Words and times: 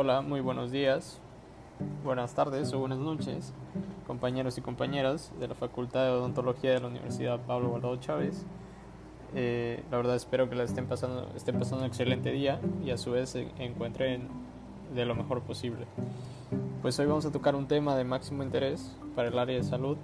Hola, 0.00 0.20
muy 0.20 0.40
buenos 0.40 0.70
días, 0.70 1.18
buenas 2.04 2.32
tardes 2.32 2.72
o 2.72 2.78
buenas 2.78 3.00
noches, 3.00 3.52
compañeros 4.06 4.56
y 4.56 4.60
compañeras 4.60 5.32
de 5.40 5.48
la 5.48 5.56
Facultad 5.56 6.04
de 6.04 6.10
Odontología 6.10 6.70
de 6.70 6.78
la 6.78 6.86
Universidad 6.86 7.40
Pablo 7.40 7.70
Guardado 7.70 7.96
Chávez. 7.96 8.46
Eh, 9.34 9.82
la 9.90 9.96
verdad 9.96 10.14
espero 10.14 10.48
que 10.48 10.54
la 10.54 10.62
estén 10.62 10.86
pasando, 10.86 11.28
estén 11.34 11.58
pasando 11.58 11.80
un 11.80 11.86
excelente 11.88 12.30
día 12.30 12.60
y 12.84 12.92
a 12.92 12.96
su 12.96 13.10
vez 13.10 13.30
se 13.30 13.48
encuentren 13.58 14.28
de 14.94 15.04
lo 15.04 15.16
mejor 15.16 15.40
posible. 15.42 15.86
Pues 16.80 16.96
hoy 17.00 17.06
vamos 17.06 17.26
a 17.26 17.32
tocar 17.32 17.56
un 17.56 17.66
tema 17.66 17.96
de 17.96 18.04
máximo 18.04 18.44
interés 18.44 18.96
para 19.16 19.30
el 19.30 19.38
área 19.40 19.56
de 19.56 19.64
salud. 19.64 19.96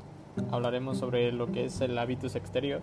Hablaremos 0.50 0.98
sobre 0.98 1.30
lo 1.30 1.52
que 1.52 1.66
es 1.66 1.80
el 1.80 1.96
hábitus 1.98 2.34
exterior 2.34 2.82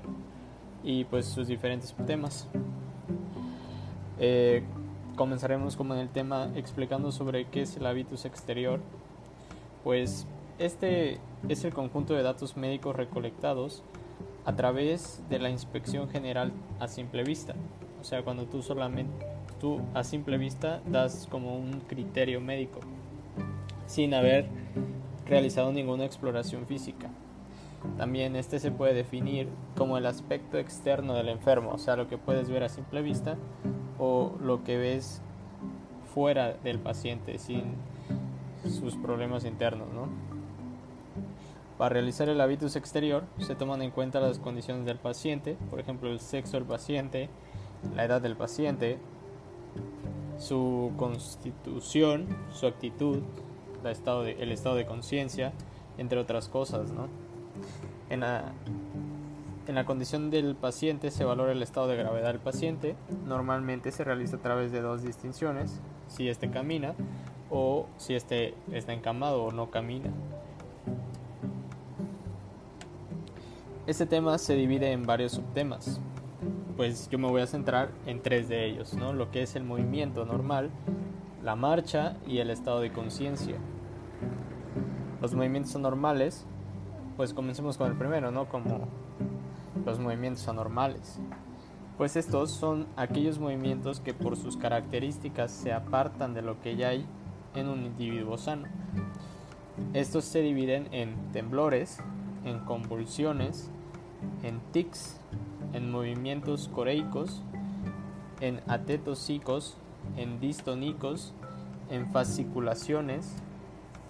y 0.81 1.03
pues 1.03 1.25
sus 1.25 1.49
diferentes 1.49 1.93
temas. 2.07 2.47
Eh, 4.17 4.63
comenzaremos 5.15 5.75
como 5.75 5.93
en 5.93 6.01
el 6.01 6.09
tema 6.09 6.49
explicando 6.55 7.11
sobre 7.11 7.45
qué 7.45 7.61
es 7.61 7.77
el 7.77 7.85
hábitus 7.85 8.25
exterior. 8.25 8.79
Pues 9.83 10.25
este 10.59 11.19
es 11.49 11.63
el 11.63 11.73
conjunto 11.73 12.13
de 12.13 12.23
datos 12.23 12.57
médicos 12.57 12.95
recolectados 12.95 13.83
a 14.45 14.55
través 14.55 15.23
de 15.29 15.39
la 15.39 15.49
inspección 15.49 16.09
general 16.09 16.51
a 16.79 16.87
simple 16.87 17.23
vista. 17.23 17.55
O 17.99 18.03
sea, 18.03 18.23
cuando 18.23 18.45
tú 18.45 18.61
solamente 18.61 19.25
tú 19.59 19.79
a 19.93 20.03
simple 20.03 20.39
vista 20.39 20.81
das 20.87 21.27
como 21.29 21.55
un 21.55 21.81
criterio 21.81 22.41
médico 22.41 22.79
sin 23.85 24.13
haber 24.15 24.47
realizado 25.27 25.71
ninguna 25.71 26.05
exploración 26.05 26.65
física. 26.65 27.09
También 27.97 28.35
este 28.35 28.59
se 28.59 28.71
puede 28.71 28.93
definir 28.93 29.47
como 29.77 29.97
el 29.97 30.05
aspecto 30.05 30.57
externo 30.57 31.13
del 31.13 31.29
enfermo, 31.29 31.71
o 31.73 31.77
sea, 31.77 31.95
lo 31.95 32.07
que 32.07 32.17
puedes 32.17 32.49
ver 32.49 32.63
a 32.63 32.69
simple 32.69 33.01
vista 33.01 33.37
o 34.01 34.35
lo 34.41 34.63
que 34.63 34.77
ves 34.77 35.21
fuera 36.13 36.53
del 36.53 36.79
paciente 36.79 37.37
sin 37.37 37.75
sus 38.63 38.95
problemas 38.95 39.45
internos, 39.45 39.87
¿no? 39.93 40.09
Para 41.77 41.93
realizar 41.93 42.27
el 42.27 42.41
hábitus 42.41 42.75
exterior 42.75 43.23
se 43.39 43.53
toman 43.53 43.83
en 43.83 43.91
cuenta 43.91 44.19
las 44.19 44.39
condiciones 44.39 44.85
del 44.85 44.97
paciente, 44.97 45.55
por 45.69 45.79
ejemplo 45.79 46.09
el 46.09 46.19
sexo 46.19 46.57
del 46.57 46.65
paciente, 46.65 47.29
la 47.95 48.05
edad 48.05 48.21
del 48.21 48.35
paciente, 48.35 48.97
su 50.39 50.91
constitución, 50.97 52.25
su 52.51 52.65
actitud, 52.65 53.19
el 53.83 54.51
estado 54.51 54.75
de 54.75 54.85
conciencia, 54.87 55.53
entre 55.99 56.19
otras 56.19 56.49
cosas. 56.49 56.91
¿no? 56.91 57.07
En, 58.09 58.21
la, 58.21 58.51
en 59.67 59.75
la 59.75 59.85
condición 59.85 60.29
del 60.29 60.55
paciente 60.55 61.11
se 61.11 61.23
valora 61.23 61.51
el 61.51 61.61
estado 61.61 61.87
de 61.87 61.95
gravedad 61.95 62.29
del 62.29 62.39
paciente. 62.39 62.95
Normalmente 63.25 63.91
se 63.91 64.03
realiza 64.03 64.37
a 64.37 64.39
través 64.39 64.71
de 64.71 64.81
dos 64.81 65.03
distinciones, 65.03 65.79
si 66.07 66.29
éste 66.29 66.49
camina 66.49 66.95
o 67.49 67.85
si 67.97 68.15
éste 68.15 68.55
está 68.71 68.93
encamado 68.93 69.43
o 69.43 69.51
no 69.51 69.69
camina. 69.69 70.09
Este 73.87 74.05
tema 74.05 74.37
se 74.37 74.55
divide 74.55 74.91
en 74.91 75.05
varios 75.05 75.33
subtemas, 75.33 75.99
pues 76.77 77.09
yo 77.09 77.19
me 77.19 77.27
voy 77.27 77.41
a 77.41 77.47
centrar 77.47 77.89
en 78.05 78.21
tres 78.21 78.47
de 78.47 78.65
ellos, 78.65 78.93
¿no? 78.93 79.11
lo 79.11 79.31
que 79.31 79.43
es 79.43 79.55
el 79.55 79.63
movimiento 79.63 80.25
normal, 80.25 80.69
la 81.43 81.55
marcha 81.55 82.15
y 82.25 82.37
el 82.37 82.49
estado 82.49 82.79
de 82.79 82.91
conciencia. 82.91 83.55
Los 85.21 85.33
movimientos 85.35 85.75
anormales, 85.75 86.45
pues 87.17 87.33
comencemos 87.33 87.77
con 87.77 87.91
el 87.91 87.97
primero, 87.97 88.31
¿no? 88.31 88.49
Como 88.49 88.87
los 89.85 89.99
movimientos 89.99 90.47
anormales. 90.47 91.19
Pues 91.97 92.15
estos 92.15 92.51
son 92.51 92.87
aquellos 92.95 93.39
movimientos 93.39 93.99
que 93.99 94.13
por 94.13 94.37
sus 94.37 94.57
características 94.57 95.51
se 95.51 95.71
apartan 95.71 96.33
de 96.33 96.41
lo 96.41 96.59
que 96.61 96.75
ya 96.75 96.89
hay 96.89 97.05
en 97.55 97.67
un 97.67 97.85
individuo 97.85 98.37
sano. 98.37 98.67
Estos 99.93 100.25
se 100.25 100.41
dividen 100.41 100.87
en 100.91 101.15
temblores, 101.31 101.99
en 102.45 102.59
convulsiones, 102.59 103.69
en 104.43 104.59
tics, 104.71 105.19
en 105.73 105.91
movimientos 105.91 106.69
coreicos, 106.69 107.43
en 108.39 108.61
atetosicos, 108.67 109.77
en 110.17 110.39
distonicos, 110.39 111.33
en 111.89 112.09
fasciculaciones, 112.11 113.35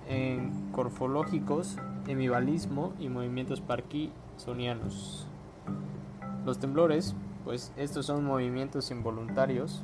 en 0.07 0.72
corfológicos, 0.72 1.78
hemibalismo 2.07 2.94
y 3.00 3.09
movimientos 3.09 3.62
parkinsonianos. 3.62 5.28
Los 6.46 6.59
temblores, 6.59 7.16
pues 7.44 7.72
estos 7.78 8.07
son 8.07 8.25
movimientos 8.25 8.90
involuntarios, 8.91 9.84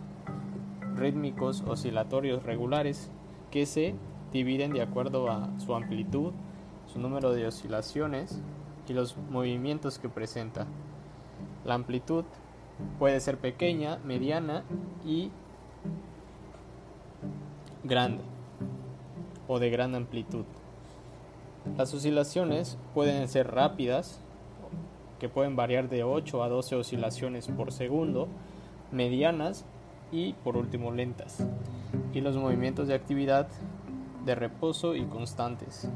rítmicos, 0.96 1.64
oscilatorios 1.68 2.44
regulares, 2.44 3.12
que 3.52 3.66
se 3.66 3.96
dividen 4.32 4.74
de 4.74 4.82
acuerdo 4.82 5.30
a 5.30 5.50
su 5.60 5.76
amplitud, 5.76 6.34
su 6.88 7.00
número 7.00 7.32
de 7.32 7.48
oscilaciones 7.48 8.42
y 8.88 8.94
los 8.94 9.18
movimientos 9.30 10.00
que 10.00 10.10
presenta. 10.10 10.66
La 11.66 11.76
amplitud 11.76 12.26
puede 13.00 13.20
ser 13.20 13.38
pequeña, 13.38 13.98
mediana 14.04 14.64
y 15.06 15.32
grande 17.84 18.24
o 19.48 19.60
de 19.60 19.70
gran 19.70 19.96
amplitud. 19.96 20.46
Las 21.78 21.94
oscilaciones 21.94 22.78
pueden 22.94 23.28
ser 23.28 23.52
rápidas, 23.52 24.22
que 25.20 25.30
pueden 25.30 25.56
variar 25.56 25.90
de 25.90 26.04
8 26.04 26.44
a 26.44 26.50
12 26.50 26.76
oscilaciones 26.76 27.48
por 27.48 27.72
segundo, 27.72 28.28
medianas 28.92 29.66
y 30.12 30.34
por 30.34 30.58
último 30.58 30.92
lentas. 30.92 31.46
Y 32.14 32.22
los 32.22 32.38
movimientos 32.38 32.88
de 32.88 32.96
actividad 32.96 33.48
de 34.26 34.36
reposo 34.36 34.96
y 34.96 35.06
constantes. 35.06 35.90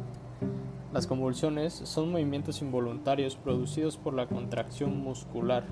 Las 0.93 1.07
convulsiones 1.07 1.73
son 1.73 2.11
movimientos 2.11 2.61
involuntarios 2.61 3.35
producidos 3.35 3.97
por 3.97 4.13
la 4.13 4.27
contracción 4.27 5.01
muscular 5.01 5.65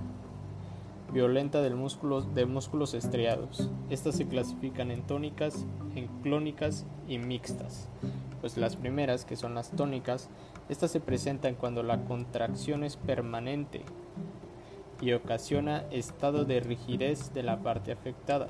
violenta 1.11 1.61
del 1.61 1.75
músculo, 1.75 2.21
de 2.21 2.45
músculos 2.45 2.93
estriados. 2.93 3.69
Estas 3.89 4.15
se 4.15 4.27
clasifican 4.27 4.91
en 4.91 5.01
tónicas, 5.03 5.65
en 5.95 6.07
clónicas 6.21 6.85
y 7.07 7.17
mixtas. 7.17 7.89
Pues 8.41 8.57
las 8.57 8.75
primeras, 8.75 9.25
que 9.25 9.35
son 9.35 9.53
las 9.53 9.71
tónicas, 9.71 10.29
estas 10.69 10.91
se 10.91 10.99
presentan 10.99 11.55
cuando 11.55 11.83
la 11.83 12.05
contracción 12.05 12.83
es 12.83 12.95
permanente 12.95 13.83
y 15.01 15.13
ocasiona 15.13 15.83
estado 15.91 16.45
de 16.45 16.59
rigidez 16.59 17.33
de 17.33 17.43
la 17.43 17.59
parte 17.59 17.91
afectada. 17.91 18.47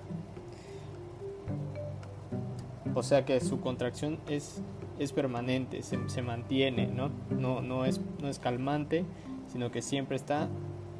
O 2.96 3.04
sea 3.04 3.26
que 3.26 3.40
su 3.40 3.62
contracción 3.62 4.20
es, 4.28 4.62
es 4.98 5.14
permanente, 5.14 5.84
se, 5.84 5.98
se 6.10 6.22
mantiene, 6.22 6.88
¿no? 6.88 7.12
No, 7.30 7.62
no, 7.62 7.86
es, 7.86 8.02
no 8.20 8.28
es 8.28 8.40
calmante, 8.40 9.06
sino 9.48 9.72
que 9.72 9.82
siempre 9.82 10.16
está 10.16 10.48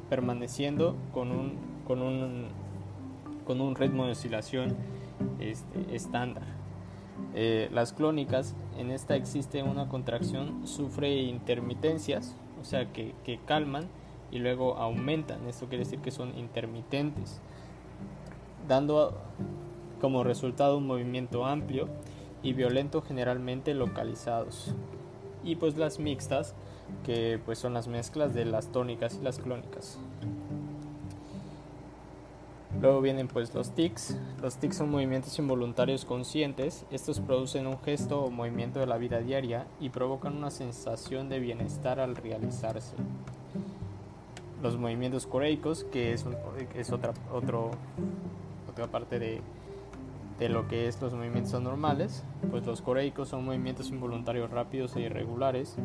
permaneciendo 0.08 0.96
con 1.12 1.30
un, 1.30 1.54
con 1.86 2.02
un, 2.02 2.46
con 3.44 3.60
un 3.60 3.74
ritmo 3.74 4.06
de 4.06 4.12
oscilación 4.12 4.76
este, 5.38 5.94
estándar. 5.94 6.59
Eh, 7.34 7.68
las 7.72 7.92
clónicas, 7.92 8.54
en 8.78 8.90
esta 8.90 9.16
existe 9.16 9.62
una 9.62 9.88
contracción, 9.88 10.66
sufre 10.66 11.22
intermitencias, 11.22 12.34
o 12.60 12.64
sea 12.64 12.92
que, 12.92 13.14
que 13.24 13.38
calman 13.46 13.84
y 14.30 14.38
luego 14.38 14.76
aumentan. 14.76 15.46
Esto 15.48 15.66
quiere 15.66 15.84
decir 15.84 16.00
que 16.00 16.10
son 16.10 16.36
intermitentes, 16.38 17.40
dando 18.68 19.18
como 20.00 20.24
resultado 20.24 20.78
un 20.78 20.86
movimiento 20.86 21.46
amplio 21.46 21.88
y 22.42 22.52
violento 22.52 23.02
generalmente 23.02 23.74
localizados. 23.74 24.74
Y 25.44 25.56
pues 25.56 25.76
las 25.76 25.98
mixtas 25.98 26.54
que 27.04 27.40
pues 27.44 27.58
son 27.58 27.74
las 27.74 27.88
mezclas 27.88 28.34
de 28.34 28.44
las 28.44 28.72
tónicas 28.72 29.18
y 29.20 29.22
las 29.22 29.38
clónicas. 29.38 29.98
Luego 32.80 33.02
vienen 33.02 33.28
pues 33.28 33.54
los 33.54 33.74
tics. 33.74 34.16
Los 34.40 34.56
tics 34.56 34.76
son 34.76 34.90
movimientos 34.90 35.38
involuntarios 35.38 36.06
conscientes. 36.06 36.86
Estos 36.90 37.20
producen 37.20 37.66
un 37.66 37.78
gesto 37.80 38.22
o 38.22 38.30
movimiento 38.30 38.80
de 38.80 38.86
la 38.86 38.96
vida 38.96 39.18
diaria 39.18 39.66
y 39.80 39.90
provocan 39.90 40.34
una 40.34 40.50
sensación 40.50 41.28
de 41.28 41.40
bienestar 41.40 42.00
al 42.00 42.16
realizarse. 42.16 42.96
Los 44.62 44.78
movimientos 44.78 45.26
coreicos, 45.26 45.84
que 45.84 46.14
es, 46.14 46.24
otra, 46.90 47.12
parte 48.90 49.18
de, 49.18 49.42
de 50.38 50.48
lo 50.48 50.66
que 50.66 50.88
es 50.88 51.00
los 51.02 51.12
movimientos 51.12 51.52
anormales, 51.52 52.24
pues 52.50 52.64
los 52.64 52.80
coreicos 52.80 53.28
son 53.28 53.44
movimientos 53.44 53.90
involuntarios 53.90 54.50
rápidos 54.50 54.96
e 54.96 55.02
irregulares, 55.02 55.76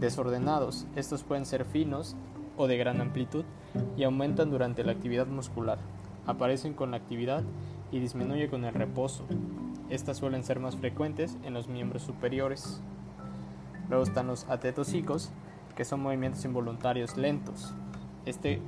desordenados. 0.00 0.86
Estos 0.96 1.22
pueden 1.22 1.46
ser 1.46 1.64
finos 1.64 2.16
o 2.56 2.66
de 2.66 2.76
gran 2.76 3.00
amplitud 3.00 3.44
y 3.96 4.02
aumentan 4.02 4.50
durante 4.50 4.82
la 4.82 4.92
actividad 4.92 5.28
muscular. 5.28 5.78
Aparecen 6.26 6.74
con 6.74 6.90
la 6.90 6.96
actividad 6.96 7.42
y 7.92 8.00
disminuyen 8.00 8.50
con 8.50 8.64
el 8.64 8.74
reposo. 8.74 9.24
Estas 9.90 10.16
suelen 10.16 10.44
ser 10.44 10.60
más 10.60 10.76
frecuentes 10.76 11.36
en 11.44 11.54
los 11.54 11.68
miembros 11.68 12.02
superiores. 12.02 12.80
Luego 13.88 14.04
están 14.04 14.26
los 14.26 14.48
atetosicos, 14.48 15.30
que 15.76 15.84
son 15.84 16.00
movimientos 16.00 16.44
involuntarios 16.44 17.16
lentos. 17.16 17.74
Este 18.24 18.60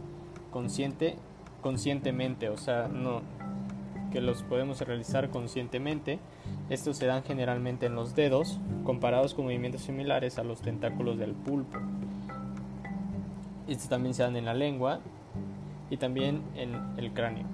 consciente, 0.50 1.16
conscientemente, 1.62 2.50
o 2.50 2.56
sea, 2.56 2.88
no, 2.88 3.22
que 4.12 4.20
los 4.20 4.42
podemos 4.42 4.80
realizar 4.80 5.30
conscientemente. 5.30 6.18
Estos 6.70 6.96
se 6.96 7.06
dan 7.06 7.22
generalmente 7.22 7.86
en 7.86 7.94
los 7.94 8.14
dedos, 8.14 8.60
comparados 8.84 9.34
con 9.34 9.46
movimientos 9.46 9.82
similares 9.82 10.38
a 10.38 10.44
los 10.44 10.60
tentáculos 10.60 11.18
del 11.18 11.32
pulpo. 11.32 11.78
Estos 13.66 13.88
también 13.88 14.14
se 14.14 14.22
dan 14.22 14.36
en 14.36 14.44
la 14.44 14.54
lengua 14.54 15.00
y 15.90 15.96
también 15.96 16.42
en 16.54 16.74
el 16.96 17.12
cráneo. 17.12 17.46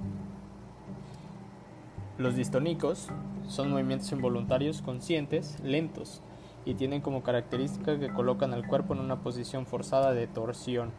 Los 2.19 2.37
distónicos 2.37 3.09
son 3.49 3.71
movimientos 3.71 4.13
involuntarios 4.13 4.83
conscientes, 4.83 5.59
lentos, 5.65 6.23
y 6.65 6.75
tienen 6.75 7.01
como 7.01 7.23
característica 7.23 7.99
que 7.99 8.13
colocan 8.13 8.53
al 8.53 8.67
cuerpo 8.67 8.95
en 8.95 9.01
una 9.01 9.17
posición 9.21 9.67
forzada 9.67 10.13
de 10.13 10.27
torsión. 10.27 10.91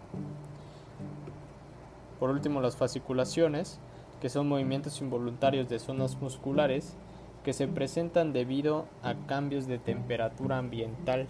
Por 2.20 2.30
último, 2.30 2.62
las 2.62 2.76
fasciculaciones, 2.76 3.80
que 4.22 4.30
son 4.30 4.48
movimientos 4.48 5.02
involuntarios 5.02 5.70
de 5.70 5.80
zonas 5.80 6.20
musculares 6.22 6.96
que 7.44 7.54
se 7.54 7.68
presentan 7.68 8.32
debido 8.32 8.86
a 9.02 9.16
cambios 9.28 9.68
de 9.68 9.78
temperatura 9.78 10.58
ambiental 10.58 11.28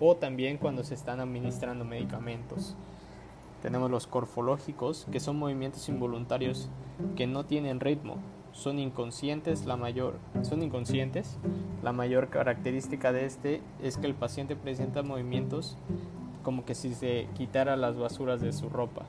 o 0.00 0.16
también 0.16 0.56
cuando 0.58 0.82
se 0.82 0.94
están 0.94 1.20
administrando 1.20 1.84
medicamentos. 1.84 2.74
Tenemos 3.62 3.90
los 3.90 4.06
corfológicos, 4.06 5.06
que 5.10 5.20
son 5.20 5.38
movimientos 5.38 5.88
involuntarios 5.88 6.68
que 7.16 7.26
no 7.26 7.44
tienen 7.44 7.80
ritmo, 7.80 8.18
son 8.56 8.78
inconscientes, 8.78 9.66
la 9.66 9.76
mayor 9.76 10.14
son 10.42 10.62
inconscientes. 10.62 11.36
La 11.82 11.92
mayor 11.92 12.30
característica 12.30 13.12
de 13.12 13.26
este 13.26 13.60
es 13.82 13.98
que 13.98 14.06
el 14.06 14.14
paciente 14.14 14.56
presenta 14.56 15.02
movimientos 15.02 15.76
como 16.42 16.64
que 16.64 16.74
si 16.74 16.94
se 16.94 17.28
quitara 17.36 17.76
las 17.76 17.98
basuras 17.98 18.40
de 18.40 18.52
su 18.52 18.70
ropa. 18.70 19.04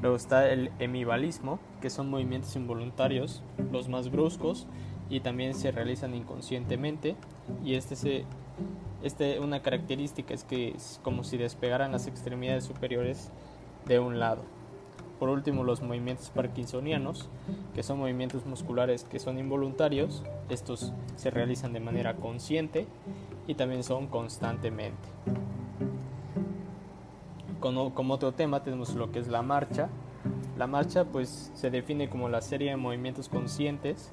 Luego 0.00 0.16
está 0.16 0.48
el 0.48 0.70
hemibalismo, 0.78 1.58
que 1.82 1.90
son 1.90 2.08
movimientos 2.08 2.56
involuntarios, 2.56 3.42
los 3.70 3.88
más 3.88 4.10
bruscos 4.10 4.66
y 5.10 5.20
también 5.20 5.54
se 5.54 5.70
realizan 5.70 6.14
inconscientemente. 6.14 7.14
Y 7.62 7.74
este 7.74 7.94
se 7.94 8.24
este, 9.02 9.40
una 9.40 9.62
característica 9.62 10.32
es 10.32 10.44
que 10.44 10.68
es 10.70 11.00
como 11.02 11.24
si 11.24 11.36
despegaran 11.36 11.92
las 11.92 12.06
extremidades 12.06 12.64
superiores 12.64 13.30
de 13.86 13.98
un 13.98 14.18
lado. 14.18 14.42
Por 15.18 15.28
último, 15.28 15.62
los 15.62 15.82
movimientos 15.82 16.30
parkinsonianos, 16.30 17.28
que 17.74 17.82
son 17.82 17.98
movimientos 17.98 18.44
musculares 18.44 19.04
que 19.04 19.20
son 19.20 19.38
involuntarios. 19.38 20.24
Estos 20.48 20.92
se 21.16 21.30
realizan 21.30 21.72
de 21.72 21.80
manera 21.80 22.16
consciente 22.16 22.86
y 23.46 23.54
también 23.54 23.84
son 23.84 24.08
constantemente. 24.08 25.08
Como, 27.60 27.94
como 27.94 28.14
otro 28.14 28.32
tema 28.32 28.64
tenemos 28.64 28.94
lo 28.94 29.12
que 29.12 29.20
es 29.20 29.28
la 29.28 29.42
marcha. 29.42 29.88
La 30.58 30.66
marcha 30.66 31.04
pues 31.04 31.52
se 31.54 31.70
define 31.70 32.08
como 32.08 32.28
la 32.28 32.40
serie 32.40 32.70
de 32.70 32.76
movimientos 32.76 33.28
conscientes 33.28 34.10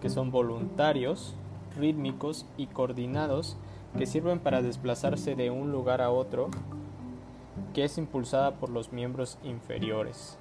que 0.00 0.10
son 0.10 0.32
voluntarios, 0.32 1.36
rítmicos 1.76 2.46
y 2.56 2.66
coordinados 2.66 3.56
que 3.96 4.06
sirven 4.06 4.38
para 4.38 4.62
desplazarse 4.62 5.34
de 5.34 5.50
un 5.50 5.72
lugar 5.72 6.02
a 6.02 6.10
otro, 6.10 6.48
que 7.74 7.84
es 7.84 7.98
impulsada 7.98 8.56
por 8.56 8.70
los 8.70 8.92
miembros 8.92 9.38
inferiores. 9.42 10.38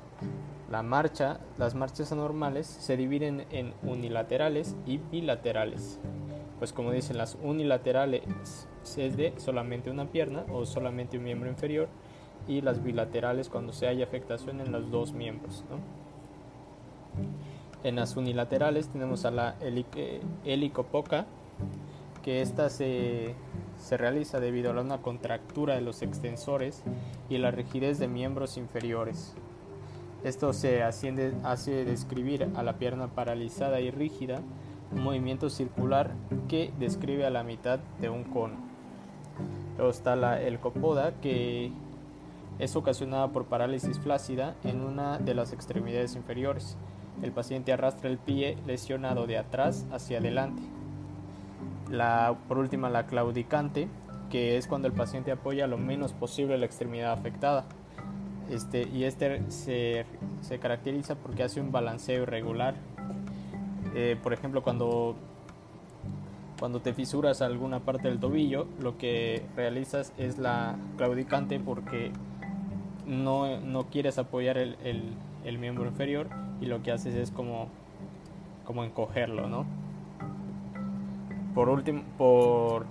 La 0.70 0.84
marcha, 0.84 1.40
las 1.58 1.76
marchas 1.76 2.12
anormales 2.12 2.68
se 2.68 2.98
dividen 2.98 3.46
en 3.52 3.74
unilaterales 3.84 4.76
y 4.86 4.98
bilaterales. 4.98 6.00
Pues 6.60 6.74
como 6.74 6.92
dicen 6.92 7.18
las 7.18 7.38
unilaterales 7.42 8.24
es 8.98 9.18
de 9.18 9.34
solamente 9.38 9.92
una 9.92 10.06
pierna 10.06 10.44
o 10.52 10.66
solamente 10.66 11.18
un 11.18 11.24
miembro 11.24 11.50
inferior 11.50 11.88
y 12.48 12.62
las 12.62 12.84
bilaterales 12.84 13.50
cuando 13.50 13.74
se 13.74 13.88
haya 13.88 14.06
afectación 14.06 14.60
en 14.60 14.72
los 14.72 14.90
dos 14.90 15.14
miembros. 15.14 15.64
En 17.84 17.96
las 17.96 18.18
unilaterales 18.18 18.88
tenemos 18.88 19.26
a 19.26 19.32
la 19.32 19.56
helicopoca 20.44 21.28
que 22.28 22.42
esta 22.42 22.70
se, 22.70 23.36
realiza 23.90 24.42
debido 24.42 24.74
a 24.74 24.82
una 24.82 24.98
contractura 24.98 25.76
de 25.76 25.82
los 25.82 26.02
extensores 26.02 26.84
y 27.30 27.38
la 27.38 27.52
rigidez 27.52 28.00
de 28.00 28.10
miembros 28.10 28.58
inferiores. 28.58 29.34
Esto 30.26 30.52
se 30.52 30.84
hace 30.84 31.86
describir 31.86 32.50
a 32.54 32.64
la 32.64 32.74
pierna 32.74 33.08
paralizada 33.08 33.80
y 33.80 33.92
rígida, 33.92 34.42
un 34.92 35.04
movimiento 35.04 35.50
circular 35.50 36.12
que 36.50 36.74
describe 36.78 37.26
a 37.26 37.30
la 37.30 37.44
mitad 37.44 37.80
de 38.02 38.10
un 38.10 38.26
cono. 38.26 38.58
Luego 39.78 39.90
está 39.90 40.18
la 40.18 40.42
elcopoda, 40.42 41.14
que 41.22 41.72
es 42.60 42.76
ocasionada 42.76 43.30
por 43.30 43.46
parálisis 43.46 44.00
flácida 44.00 44.54
en 44.66 44.82
una 44.82 45.18
de 45.18 45.34
las 45.34 45.54
extremidades 45.54 46.18
inferiores. 46.18 46.76
El 47.24 47.32
paciente 47.32 47.72
arrastra 47.72 48.10
el 48.10 48.18
pie 48.18 48.58
lesionado 48.68 49.28
de 49.28 49.38
atrás 49.38 49.86
hacia 49.94 50.18
adelante 50.18 50.77
la, 51.90 52.38
por 52.48 52.58
última, 52.58 52.90
la 52.90 53.06
claudicante, 53.06 53.88
que 54.30 54.58
es 54.58 54.68
cuando 54.68 54.88
el 54.88 54.94
paciente 54.94 55.32
apoya 55.32 55.68
lo 55.68 55.78
menos 55.78 56.14
posible 56.14 56.58
la 56.58 56.66
extremidad 56.66 57.14
afectada. 57.14 57.66
Este, 58.50 58.88
y 58.88 59.04
este 59.04 59.50
se, 59.52 60.06
se 60.42 60.60
caracteriza 60.60 61.16
porque 61.16 61.44
hace 61.44 61.60
un 61.60 61.72
balanceo 61.72 62.24
irregular. 62.24 62.76
Eh, 63.94 64.18
por 64.22 64.34
ejemplo, 64.34 64.64
cuando, 64.64 65.16
cuando 66.60 66.82
te 66.82 66.94
fisuras 66.94 67.42
alguna 67.42 67.80
parte 67.80 68.08
del 68.08 68.20
tobillo, 68.20 68.68
lo 68.80 68.98
que 68.98 69.44
realizas 69.56 70.14
es 70.18 70.38
la 70.38 70.76
claudicante 70.98 71.60
porque 71.60 72.12
no, 73.06 73.60
no 73.60 73.88
quieres 73.88 74.18
apoyar 74.18 74.58
el, 74.58 74.78
el, 74.84 75.14
el, 75.46 75.58
miembro 75.58 75.86
inferior 75.86 76.28
y 76.62 76.66
lo 76.66 76.84
que 76.84 76.92
haces 76.92 77.16
es 77.16 77.32
como, 77.32 77.70
como 78.66 78.84
encogerlo, 78.84 79.48
¿no? 79.48 79.66
Por 81.58 81.70
último, 81.70 82.04
por 82.20 82.86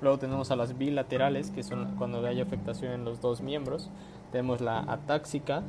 luego 0.00 0.18
tenemos 0.18 0.50
a 0.50 0.56
las 0.56 0.78
bilaterales, 0.78 1.50
que 1.50 1.62
son 1.62 1.94
cuando 1.98 2.26
hay 2.26 2.40
afectación 2.40 2.92
en 2.92 3.04
los 3.04 3.20
dos 3.20 3.42
miembros. 3.42 3.90
Tenemos 4.32 4.62
la 4.62 4.78
atáxica, 4.78 5.62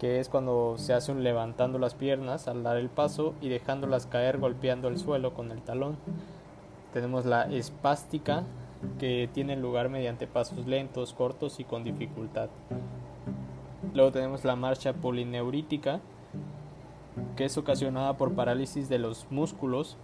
que 0.00 0.18
es 0.18 0.28
cuando 0.28 0.78
se 0.78 0.94
hace 0.94 1.14
levantando 1.14 1.78
las 1.78 1.94
piernas 1.94 2.48
al 2.48 2.64
dar 2.64 2.76
el 2.76 2.88
paso 2.88 3.34
y 3.40 3.50
dejándolas 3.50 4.08
caer 4.08 4.38
golpeando 4.38 4.88
el 4.88 4.98
suelo 4.98 5.32
con 5.32 5.52
el 5.52 5.62
talón. 5.62 5.96
Tenemos 6.92 7.24
la 7.24 7.42
espástica, 7.42 8.42
que 8.98 9.30
tiene 9.32 9.54
lugar 9.54 9.88
mediante 9.88 10.26
pasos 10.26 10.66
lentos, 10.66 11.12
cortos 11.12 11.60
y 11.60 11.64
con 11.64 11.84
dificultad. 11.84 12.48
Luego 13.94 14.10
tenemos 14.10 14.44
la 14.44 14.56
marcha 14.56 14.92
polineurítica, 14.92 16.00
que 17.36 17.44
es 17.44 17.56
ocasionada 17.56 18.16
por 18.16 18.34
parálisis 18.34 18.88
de 18.88 18.98
los 18.98 19.28
músculos 19.30 19.96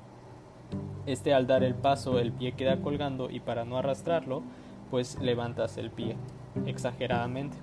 este 1.07 1.35
al 1.35 1.47
dar 1.47 1.65
el 1.65 1.75
paso 1.75 2.19
el 2.19 2.33
pie 2.33 2.53
queda 2.53 2.81
colgando 2.81 3.31
y 3.31 3.41
para 3.41 3.65
no 3.65 3.77
arrastrarlo, 3.77 4.43
pues 4.91 5.19
levantas 5.21 5.77
el 5.79 5.91
pie 5.91 6.17
exageradamente. 6.67 7.57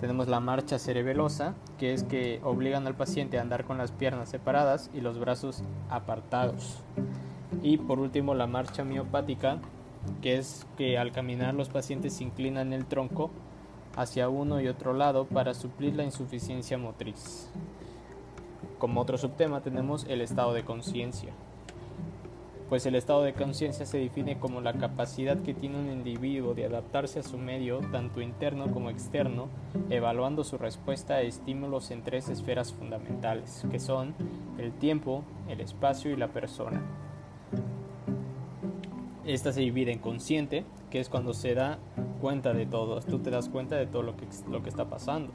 Tenemos 0.00 0.28
la 0.28 0.40
marcha 0.40 0.78
cerebelosa, 0.78 1.54
que 1.78 1.94
es 1.94 2.04
que 2.04 2.40
obligan 2.44 2.86
al 2.86 2.94
paciente 2.94 3.38
a 3.38 3.42
andar 3.42 3.64
con 3.64 3.78
las 3.78 3.92
piernas 3.92 4.28
separadas 4.28 4.90
y 4.92 5.00
los 5.00 5.18
brazos 5.18 5.62
apartados. 5.88 6.82
Y 7.62 7.78
por 7.78 7.98
último 7.98 8.34
la 8.34 8.46
marcha 8.46 8.84
miopática, 8.84 9.58
que 10.20 10.36
es 10.36 10.66
que 10.76 10.98
al 10.98 11.12
caminar 11.12 11.54
los 11.54 11.70
pacientes 11.70 12.20
inclinan 12.20 12.72
el 12.72 12.84
tronco 12.84 13.30
hacia 13.96 14.28
uno 14.28 14.60
y 14.60 14.68
otro 14.68 14.92
lado 14.92 15.24
para 15.26 15.54
suplir 15.54 15.96
la 15.96 16.04
insuficiencia 16.04 16.76
motriz. 16.76 17.48
Como 18.78 19.00
otro 19.00 19.16
subtema 19.16 19.62
tenemos 19.62 20.04
el 20.08 20.20
estado 20.20 20.52
de 20.52 20.64
conciencia 20.64 21.32
pues 22.74 22.86
el 22.86 22.96
estado 22.96 23.22
de 23.22 23.34
conciencia 23.34 23.86
se 23.86 23.98
define 23.98 24.40
como 24.40 24.60
la 24.60 24.72
capacidad 24.72 25.38
que 25.40 25.54
tiene 25.54 25.78
un 25.78 25.92
individuo 25.92 26.54
de 26.54 26.64
adaptarse 26.64 27.20
a 27.20 27.22
su 27.22 27.38
medio, 27.38 27.78
tanto 27.92 28.20
interno 28.20 28.72
como 28.72 28.90
externo, 28.90 29.46
evaluando 29.90 30.42
su 30.42 30.58
respuesta 30.58 31.14
a 31.14 31.20
estímulos 31.20 31.92
en 31.92 32.02
tres 32.02 32.28
esferas 32.28 32.72
fundamentales, 32.72 33.64
que 33.70 33.78
son 33.78 34.12
el 34.58 34.72
tiempo, 34.72 35.22
el 35.48 35.60
espacio 35.60 36.10
y 36.10 36.16
la 36.16 36.32
persona. 36.32 36.82
Esta 39.24 39.52
se 39.52 39.60
divide 39.60 39.92
en 39.92 40.00
consciente, 40.00 40.64
que 40.90 40.98
es 40.98 41.08
cuando 41.08 41.32
se 41.32 41.54
da 41.54 41.78
cuenta 42.20 42.54
de 42.54 42.66
todo, 42.66 42.98
tú 43.02 43.20
te 43.20 43.30
das 43.30 43.48
cuenta 43.48 43.76
de 43.76 43.86
todo 43.86 44.02
lo 44.02 44.16
que, 44.16 44.26
lo 44.50 44.64
que 44.64 44.70
está 44.70 44.86
pasando. 44.86 45.32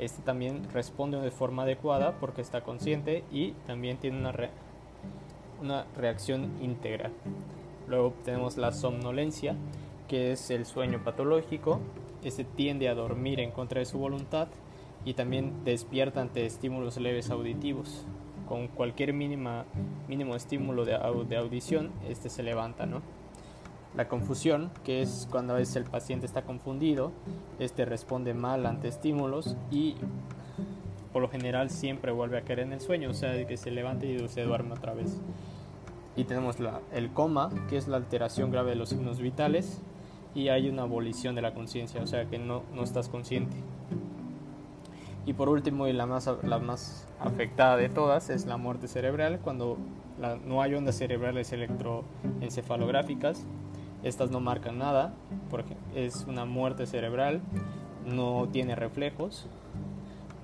Este 0.00 0.22
también 0.22 0.64
responde 0.72 1.20
de 1.20 1.30
forma 1.30 1.62
adecuada 1.62 2.18
porque 2.18 2.40
está 2.40 2.62
consciente 2.62 3.22
y 3.30 3.52
también 3.68 3.98
tiene 3.98 4.18
una 4.18 4.32
una 5.60 5.86
reacción 5.96 6.50
íntegra. 6.60 7.10
Luego 7.88 8.14
tenemos 8.24 8.56
la 8.56 8.72
somnolencia, 8.72 9.56
que 10.08 10.32
es 10.32 10.50
el 10.50 10.66
sueño 10.66 11.02
patológico. 11.04 11.80
Este 12.22 12.44
tiende 12.44 12.88
a 12.88 12.94
dormir 12.94 13.40
en 13.40 13.50
contra 13.50 13.80
de 13.80 13.86
su 13.86 13.98
voluntad 13.98 14.48
y 15.04 15.14
también 15.14 15.64
despierta 15.64 16.20
ante 16.20 16.46
estímulos 16.46 16.96
leves 16.98 17.30
auditivos. 17.30 18.04
Con 18.48 18.68
cualquier 18.68 19.12
mínima, 19.12 19.64
mínimo 20.08 20.34
estímulo 20.34 20.84
de, 20.84 20.98
de 21.28 21.36
audición, 21.36 21.92
este 22.08 22.28
se 22.28 22.42
levanta, 22.42 22.86
¿no? 22.86 23.00
La 23.96 24.08
confusión, 24.08 24.70
que 24.84 25.02
es 25.02 25.26
cuando 25.30 25.56
es 25.56 25.74
el 25.74 25.84
paciente 25.84 26.26
está 26.26 26.42
confundido, 26.42 27.12
este 27.58 27.84
responde 27.84 28.34
mal 28.34 28.66
ante 28.66 28.88
estímulos 28.88 29.56
y 29.70 29.96
por 31.12 31.22
lo 31.22 31.28
general 31.28 31.70
siempre 31.70 32.12
vuelve 32.12 32.38
a 32.38 32.42
caer 32.42 32.60
en 32.60 32.72
el 32.72 32.80
sueño, 32.80 33.10
o 33.10 33.14
sea, 33.14 33.46
que 33.46 33.56
se 33.56 33.70
levante 33.70 34.06
y 34.06 34.28
se 34.28 34.42
duerme 34.42 34.74
otra 34.74 34.94
vez. 34.94 35.20
Y 36.20 36.24
tenemos 36.24 36.60
la, 36.60 36.82
el 36.92 37.10
coma, 37.14 37.48
que 37.70 37.78
es 37.78 37.88
la 37.88 37.96
alteración 37.96 38.50
grave 38.50 38.68
de 38.68 38.76
los 38.76 38.90
signos 38.90 39.20
vitales, 39.20 39.80
y 40.34 40.48
hay 40.48 40.68
una 40.68 40.82
abolición 40.82 41.34
de 41.34 41.40
la 41.40 41.54
conciencia, 41.54 42.02
o 42.02 42.06
sea 42.06 42.26
que 42.26 42.38
no, 42.38 42.62
no 42.74 42.82
estás 42.82 43.08
consciente. 43.08 43.56
Y 45.24 45.32
por 45.32 45.48
último, 45.48 45.88
y 45.88 45.94
la 45.94 46.04
más, 46.04 46.28
la 46.42 46.58
más 46.58 47.08
afectada 47.20 47.78
de 47.78 47.88
todas, 47.88 48.28
es 48.28 48.44
la 48.44 48.58
muerte 48.58 48.86
cerebral, 48.86 49.40
cuando 49.42 49.78
no 50.46 50.60
hay 50.60 50.74
ondas 50.74 50.98
cerebrales 50.98 51.52
electroencefalográficas. 51.52 53.46
Estas 54.02 54.30
no 54.30 54.40
marcan 54.40 54.76
nada, 54.76 55.14
porque 55.48 55.74
es 55.94 56.26
una 56.28 56.44
muerte 56.44 56.84
cerebral, 56.84 57.40
no 58.04 58.46
tiene 58.52 58.74
reflejos 58.74 59.46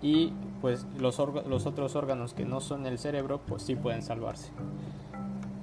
y 0.00 0.32
pues 0.60 0.86
los, 0.98 1.18
los 1.46 1.66
otros 1.66 1.96
órganos 1.96 2.32
que 2.32 2.44
no 2.44 2.60
son 2.60 2.86
el 2.86 2.98
cerebro 2.98 3.40
pues 3.46 3.62
sí 3.62 3.76
pueden 3.76 4.02
salvarse. 4.02 4.50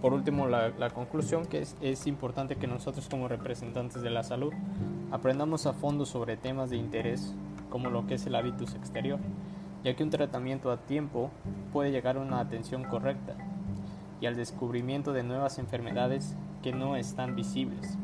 Por 0.03 0.13
último, 0.13 0.49
la, 0.49 0.89
conclusión 0.89 1.45
que 1.45 1.65
es, 1.79 2.07
importante 2.07 2.57
que 2.57 2.67
nosotros 2.67 3.07
como 3.07 3.29
representantes 3.29 4.01
de 4.01 4.09
la 4.09 4.23
salud 4.23 4.51
aprendamos 5.11 5.65
a 5.65 5.71
fondo 5.71 6.05
sobre 6.05 6.35
temas 6.35 6.69
de 6.69 6.75
interés 6.75 7.33
como 7.69 7.89
lo 7.89 8.05
que 8.05 8.15
es 8.15 8.25
el 8.25 8.35
hábitus 8.35 8.75
exterior, 8.75 9.17
ya 9.81 9.95
que 9.95 10.03
un 10.03 10.09
tratamiento 10.09 10.73
a 10.73 10.77
tiempo 10.81 11.31
puede 11.71 11.91
llegar 11.91 12.17
a 12.17 12.19
una 12.19 12.41
atención 12.41 12.83
correcta 12.83 13.35
y 14.19 14.25
al 14.25 14.35
descubrimiento 14.35 15.13
de 15.13 15.23
nuevas 15.23 15.57
enfermedades 15.57 16.35
que 16.63 16.73
no 16.73 16.97
están 16.97 17.37
visibles. 17.37 17.97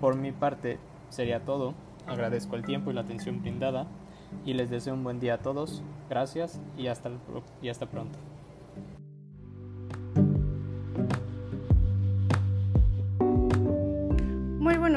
Por 0.00 0.14
mi 0.14 0.30
parte 0.30 0.78
sería 1.08 1.40
todo, 1.40 1.74
agradezco 2.06 2.54
el 2.54 2.64
tiempo 2.64 2.92
y 2.92 2.94
la 2.94 3.00
atención 3.00 3.42
brindada 3.42 3.88
y 4.46 4.52
les 4.52 4.70
deseo 4.70 4.94
un 4.94 5.02
buen 5.02 5.18
día 5.18 5.34
a 5.34 5.38
todos, 5.38 5.82
gracias 6.08 6.60
y 6.78 6.86
hasta 6.86 7.10
pronto. 7.86 8.16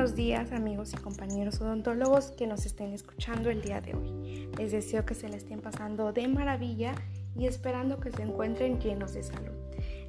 Buenos 0.08 0.26
días 0.26 0.54
amigos 0.54 0.94
y 0.94 0.96
compañeros 0.96 1.60
odontólogos 1.60 2.32
que 2.32 2.48
nos 2.48 2.66
estén 2.66 2.94
escuchando 2.94 3.50
el 3.50 3.62
día 3.62 3.82
de 3.82 3.94
hoy. 3.94 4.50
Les 4.58 4.72
deseo 4.72 5.06
que 5.06 5.14
se 5.14 5.28
les 5.28 5.44
estén 5.44 5.60
pasando 5.60 6.14
de 6.14 6.30
maravilla 6.30 6.96
y 7.36 7.46
esperando 7.46 8.00
que 8.00 8.14
se 8.14 8.22
encuentren 8.22 8.80
llenos 8.80 9.16
de 9.16 9.24
salud. 9.24 9.52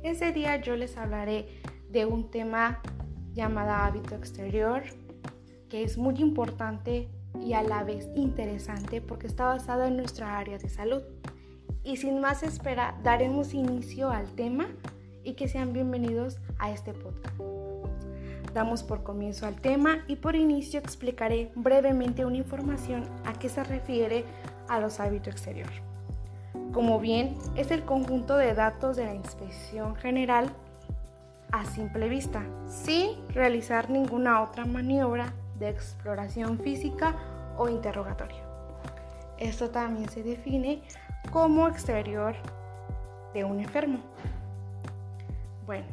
Ese 0.04 0.30
día 0.30 0.54
yo 0.62 0.76
les 0.76 0.96
hablaré 0.96 1.48
de 1.90 2.06
un 2.06 2.30
tema 2.30 2.80
llamado 3.34 3.72
hábito 3.72 4.14
exterior, 4.14 4.84
que 5.68 5.82
es 5.82 5.98
muy 5.98 6.14
importante 6.20 7.08
y 7.44 7.54
a 7.54 7.64
la 7.64 7.82
vez 7.82 8.08
interesante 8.14 9.00
porque 9.00 9.26
está 9.26 9.46
basado 9.46 9.82
en 9.82 9.96
nuestra 9.96 10.38
área 10.38 10.58
de 10.58 10.68
salud. 10.68 11.02
Y 11.82 11.96
sin 11.96 12.20
más 12.20 12.44
espera, 12.44 12.96
daremos 13.02 13.52
inicio 13.52 14.10
al 14.10 14.32
tema 14.36 14.68
y 15.24 15.34
que 15.34 15.48
sean 15.48 15.72
bienvenidos 15.72 16.38
a 16.60 16.70
este 16.70 16.92
podcast. 16.92 17.57
Damos 18.58 18.82
por 18.82 19.04
comienzo 19.04 19.46
al 19.46 19.54
tema 19.54 20.02
y 20.08 20.16
por 20.16 20.34
inicio 20.34 20.80
explicaré 20.80 21.52
brevemente 21.54 22.24
una 22.24 22.38
información 22.38 23.04
a 23.24 23.32
qué 23.34 23.48
se 23.48 23.62
refiere 23.62 24.24
a 24.66 24.80
los 24.80 24.98
hábitos 24.98 25.32
exterior 25.32 25.70
como 26.72 26.98
bien 26.98 27.36
es 27.54 27.70
el 27.70 27.84
conjunto 27.84 28.36
de 28.36 28.54
datos 28.54 28.96
de 28.96 29.04
la 29.04 29.14
inspección 29.14 29.94
general 29.94 30.50
a 31.52 31.64
simple 31.66 32.08
vista, 32.08 32.42
sin 32.66 33.28
realizar 33.28 33.90
ninguna 33.90 34.42
otra 34.42 34.64
maniobra 34.64 35.32
de 35.60 35.68
exploración 35.68 36.58
física 36.58 37.14
o 37.56 37.68
interrogatorio. 37.68 38.42
Esto 39.38 39.70
también 39.70 40.08
se 40.08 40.24
define 40.24 40.82
como 41.30 41.68
exterior 41.68 42.34
de 43.34 43.44
un 43.44 43.60
enfermo. 43.60 44.00
Bueno, 45.64 45.86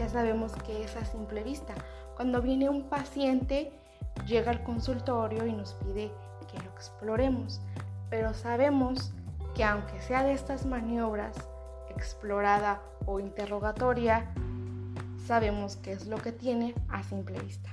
ya 0.00 0.08
sabemos 0.08 0.52
que 0.64 0.82
es 0.82 0.96
a 0.96 1.04
simple 1.04 1.44
vista. 1.44 1.74
Cuando 2.16 2.40
viene 2.40 2.70
un 2.70 2.88
paciente, 2.88 3.70
llega 4.26 4.50
al 4.50 4.62
consultorio 4.62 5.46
y 5.46 5.52
nos 5.52 5.74
pide 5.74 6.10
que 6.50 6.58
lo 6.64 6.70
exploremos, 6.70 7.60
pero 8.08 8.32
sabemos 8.32 9.12
que 9.54 9.62
aunque 9.62 10.00
sea 10.00 10.24
de 10.24 10.32
estas 10.32 10.64
maniobras, 10.64 11.36
explorada 11.94 12.80
o 13.04 13.20
interrogatoria, 13.20 14.32
sabemos 15.26 15.76
qué 15.76 15.92
es 15.92 16.06
lo 16.06 16.16
que 16.16 16.32
tiene 16.32 16.74
a 16.88 17.02
simple 17.02 17.38
vista. 17.38 17.68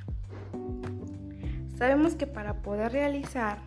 Sabemos 1.77 2.15
que 2.15 2.27
para 2.27 2.55
poder 2.61 2.91
realizar 2.91 3.59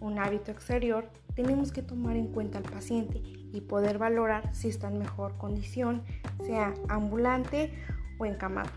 un 0.00 0.18
hábito 0.18 0.50
exterior 0.50 1.10
tenemos 1.34 1.72
que 1.72 1.82
tomar 1.82 2.16
en 2.16 2.28
cuenta 2.28 2.56
al 2.56 2.64
paciente 2.64 3.20
y 3.52 3.60
poder 3.60 3.98
valorar 3.98 4.54
si 4.54 4.68
está 4.68 4.88
en 4.88 4.98
mejor 4.98 5.36
condición, 5.36 6.04
sea 6.46 6.72
ambulante 6.88 7.72
o 8.18 8.26
encamado. 8.26 8.70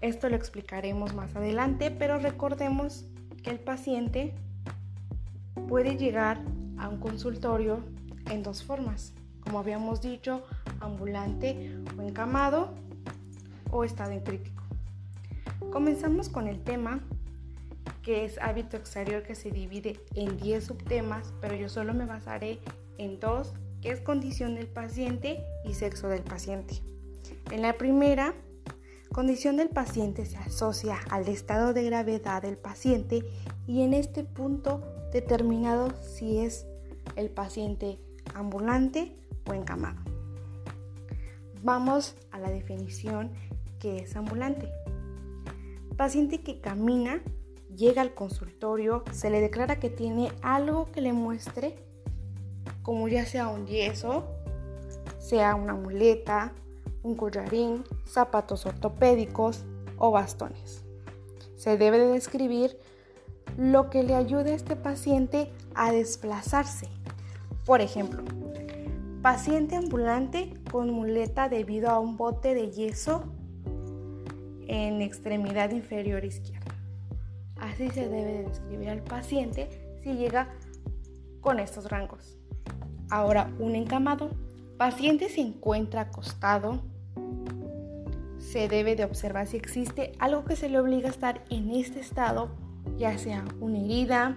Esto 0.00 0.28
lo 0.28 0.36
explicaremos 0.36 1.14
más 1.14 1.34
adelante, 1.36 1.90
pero 1.90 2.18
recordemos 2.18 3.04
que 3.42 3.50
el 3.50 3.58
paciente 3.58 4.34
puede 5.68 5.96
llegar 5.96 6.40
a 6.78 6.88
un 6.88 6.98
consultorio 6.98 7.84
en 8.30 8.42
dos 8.42 8.64
formas, 8.64 9.12
como 9.40 9.58
habíamos 9.58 10.00
dicho, 10.00 10.42
ambulante 10.80 11.76
o 11.98 12.02
encamado 12.02 12.74
o 13.70 13.84
estado 13.84 14.12
en 14.12 14.20
crítico. 14.20 14.62
Comenzamos 15.70 16.28
con 16.28 16.48
el 16.48 16.62
tema 16.62 17.00
que 18.02 18.24
es 18.24 18.38
hábito 18.38 18.76
exterior 18.76 19.22
que 19.22 19.34
se 19.34 19.50
divide 19.50 20.00
en 20.14 20.36
10 20.38 20.64
subtemas, 20.64 21.32
pero 21.40 21.54
yo 21.54 21.68
solo 21.68 21.94
me 21.94 22.06
basaré 22.06 22.58
en 22.98 23.20
dos, 23.20 23.52
que 23.82 23.90
es 23.90 24.00
condición 24.00 24.54
del 24.54 24.66
paciente 24.66 25.44
y 25.64 25.74
sexo 25.74 26.08
del 26.08 26.22
paciente. 26.22 26.82
En 27.50 27.62
la 27.62 27.76
primera, 27.76 28.34
condición 29.12 29.56
del 29.56 29.70
paciente 29.70 30.24
se 30.24 30.36
asocia 30.36 30.98
al 31.10 31.26
estado 31.26 31.74
de 31.74 31.82
gravedad 31.82 32.42
del 32.42 32.56
paciente 32.56 33.24
y 33.66 33.82
en 33.82 33.92
este 33.92 34.22
punto 34.22 34.82
determinado 35.12 35.92
si 36.00 36.38
es 36.38 36.66
el 37.16 37.28
paciente 37.28 37.98
ambulante 38.34 39.16
o 39.48 39.52
encamado. 39.52 40.00
Vamos 41.64 42.14
a 42.30 42.38
la 42.38 42.50
definición 42.50 43.32
que 43.80 43.98
es 43.98 44.14
ambulante. 44.14 44.68
Paciente 45.96 46.42
que 46.42 46.60
camina, 46.60 47.20
llega 47.74 48.00
al 48.00 48.14
consultorio, 48.14 49.02
se 49.10 49.28
le 49.28 49.40
declara 49.40 49.80
que 49.80 49.90
tiene 49.90 50.30
algo 50.42 50.92
que 50.92 51.00
le 51.00 51.12
muestre, 51.12 51.74
como 52.82 53.08
ya 53.08 53.26
sea 53.26 53.48
un 53.48 53.66
yeso, 53.66 54.24
sea 55.18 55.56
una 55.56 55.74
muleta, 55.74 56.54
un 57.02 57.14
collarín, 57.14 57.84
zapatos 58.06 58.66
ortopédicos 58.66 59.64
o 59.98 60.10
bastones. 60.10 60.84
Se 61.56 61.76
debe 61.76 61.98
de 61.98 62.12
describir 62.12 62.78
lo 63.56 63.90
que 63.90 64.02
le 64.02 64.14
ayude 64.14 64.52
a 64.52 64.54
este 64.54 64.76
paciente 64.76 65.50
a 65.74 65.92
desplazarse. 65.92 66.88
Por 67.64 67.80
ejemplo, 67.80 68.22
paciente 69.22 69.76
ambulante 69.76 70.54
con 70.70 70.90
muleta 70.90 71.48
debido 71.48 71.90
a 71.90 71.98
un 71.98 72.16
bote 72.16 72.54
de 72.54 72.70
yeso 72.70 73.24
en 74.66 75.02
extremidad 75.02 75.70
inferior 75.70 76.24
izquierda. 76.24 76.74
Así 77.56 77.90
se 77.90 78.08
debe 78.08 78.44
describir 78.44 78.88
al 78.88 79.02
paciente 79.02 79.68
si 80.02 80.14
llega 80.14 80.48
con 81.40 81.58
estos 81.58 81.90
rangos. 81.90 82.38
Ahora, 83.10 83.52
un 83.58 83.74
encamado. 83.74 84.30
Paciente 84.78 85.28
se 85.28 85.40
encuentra 85.40 86.02
acostado. 86.02 86.80
Se 88.40 88.66
debe 88.68 88.96
de 88.96 89.04
observar 89.04 89.46
si 89.46 89.56
existe 89.56 90.12
algo 90.18 90.44
que 90.44 90.56
se 90.56 90.68
le 90.68 90.80
obliga 90.80 91.08
a 91.08 91.12
estar 91.12 91.44
en 91.50 91.70
este 91.70 92.00
estado 92.00 92.50
ya 92.96 93.16
sea 93.18 93.44
una 93.60 93.78
herida, 93.78 94.36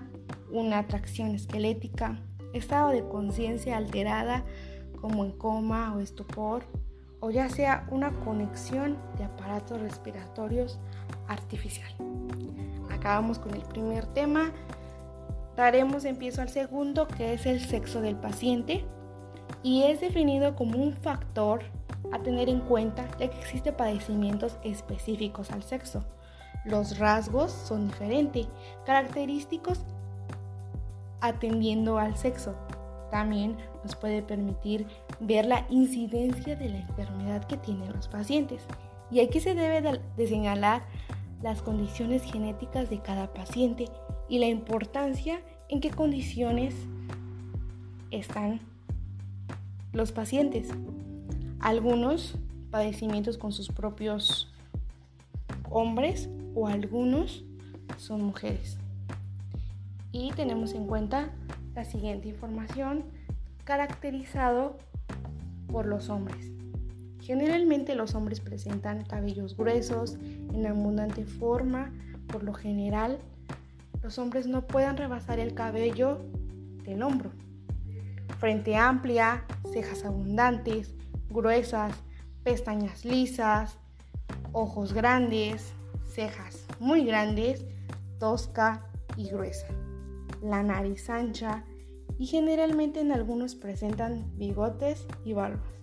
una 0.52 0.80
atracción 0.80 1.36
esquelética, 1.36 2.20
estado 2.54 2.90
de 2.90 3.08
conciencia 3.08 3.78
alterada 3.78 4.44
como 5.02 5.26
en 5.26 5.32
coma 5.32 5.94
o 5.96 6.00
estupor, 6.00 6.64
o 7.20 7.30
ya 7.32 7.50
sea 7.50 7.88
una 7.90 8.12
conexión 8.22 8.98
de 9.18 9.26
aparatos 9.26 9.82
respiratorios 9.82 10.80
artificial. 11.28 11.92
Acabamos 12.90 13.40
con 13.40 13.54
el 13.54 13.62
primer 13.64 14.06
tema. 14.08 14.52
Daremos 15.56 16.06
empiezo 16.06 16.42
al 16.42 16.50
segundo, 16.50 17.08
que 17.08 17.34
es 17.34 17.46
el 17.46 17.60
sexo 17.60 18.02
del 18.02 18.16
paciente, 18.16 18.86
y 19.62 19.84
es 19.84 20.02
definido 20.02 20.56
como 20.56 20.78
un 20.78 20.94
factor 20.94 21.64
a 22.12 22.20
tener 22.20 22.50
en 22.50 22.60
cuenta 22.60 23.08
ya 23.20 23.30
que 23.30 23.40
existen 23.40 23.76
padecimientos 23.76 24.58
específicos 24.64 25.52
al 25.52 25.64
sexo 25.64 26.04
los 26.66 26.98
rasgos 26.98 27.52
son 27.52 27.88
diferentes, 27.88 28.48
característicos 28.86 29.82
atendiendo 31.20 31.98
al 31.98 32.16
sexo. 32.16 32.56
También 33.12 33.58
nos 33.84 33.96
puede 33.96 34.22
permitir 34.22 34.88
ver 35.20 35.46
la 35.46 35.66
incidencia 35.70 36.56
de 36.56 36.70
la 36.70 36.80
enfermedad 36.80 37.44
que 37.46 37.58
tienen 37.58 37.92
los 37.92 38.08
pacientes. 38.08 38.64
Y 39.12 39.20
aquí 39.20 39.40
se 39.40 39.54
debe 39.54 40.00
de 40.16 40.28
señalar 40.28 40.84
las 41.42 41.62
condiciones 41.62 42.24
genéticas 42.24 42.90
de 42.90 43.00
cada 43.00 43.34
paciente 43.34 43.86
y 44.30 44.40
la 44.40 44.48
importancia 44.48 45.42
en 45.68 45.82
qué 45.82 45.92
condiciones 45.92 46.74
están 48.10 48.62
los 49.92 50.12
pacientes. 50.14 50.70
Algunos 51.64 52.36
padecimientos 52.72 53.38
con 53.38 53.54
sus 53.54 53.70
propios 53.70 54.54
hombres 55.70 56.30
o 56.56 56.68
algunos 56.68 57.46
son 57.96 58.22
mujeres. 58.22 58.78
Y 60.12 60.32
tenemos 60.32 60.74
en 60.74 60.88
cuenta 60.88 61.32
la 61.74 61.86
siguiente 61.86 62.28
información 62.28 63.06
caracterizado 63.64 64.78
por 65.72 65.86
los 65.86 66.10
hombres. 66.10 66.52
Generalmente 67.22 67.96
los 67.96 68.14
hombres 68.14 68.42
presentan 68.42 69.06
cabellos 69.06 69.56
gruesos 69.56 70.18
en 70.54 70.68
abundante 70.68 71.24
forma, 71.24 71.94
por 72.28 72.44
lo 72.44 72.54
general 72.54 73.20
los 74.02 74.18
hombres 74.18 74.48
no 74.48 74.68
pueden 74.68 74.98
rebasar 74.98 75.40
el 75.40 75.54
cabello 75.54 76.26
del 76.84 77.04
hombro. 77.04 77.32
Frente 78.38 78.76
amplia, 78.76 79.46
cejas 79.72 80.04
abundantes, 80.04 80.94
gruesas, 81.34 81.94
pestañas 82.44 83.04
lisas, 83.04 83.78
ojos 84.52 84.94
grandes, 84.94 85.74
cejas 86.08 86.64
muy 86.80 87.06
grandes, 87.06 87.66
tosca 88.20 88.86
y 89.18 89.30
gruesa. 89.30 89.68
La 90.42 90.64
nariz 90.64 91.10
ancha 91.10 91.64
y 92.18 92.28
generalmente 92.28 93.00
en 93.00 93.12
algunos 93.12 93.56
presentan 93.56 94.38
bigotes 94.38 95.08
y 95.26 95.34
barbas. 95.34 95.74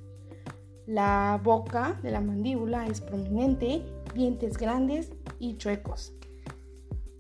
La 0.87 1.41
boca 1.43 1.99
de 2.03 2.11
la 2.11 2.21
mandíbula 2.21 2.87
es 2.87 3.01
prominente, 3.01 3.83
dientes 4.15 4.59
grandes 4.59 5.13
y 5.39 5.57
chuecos. 5.57 6.13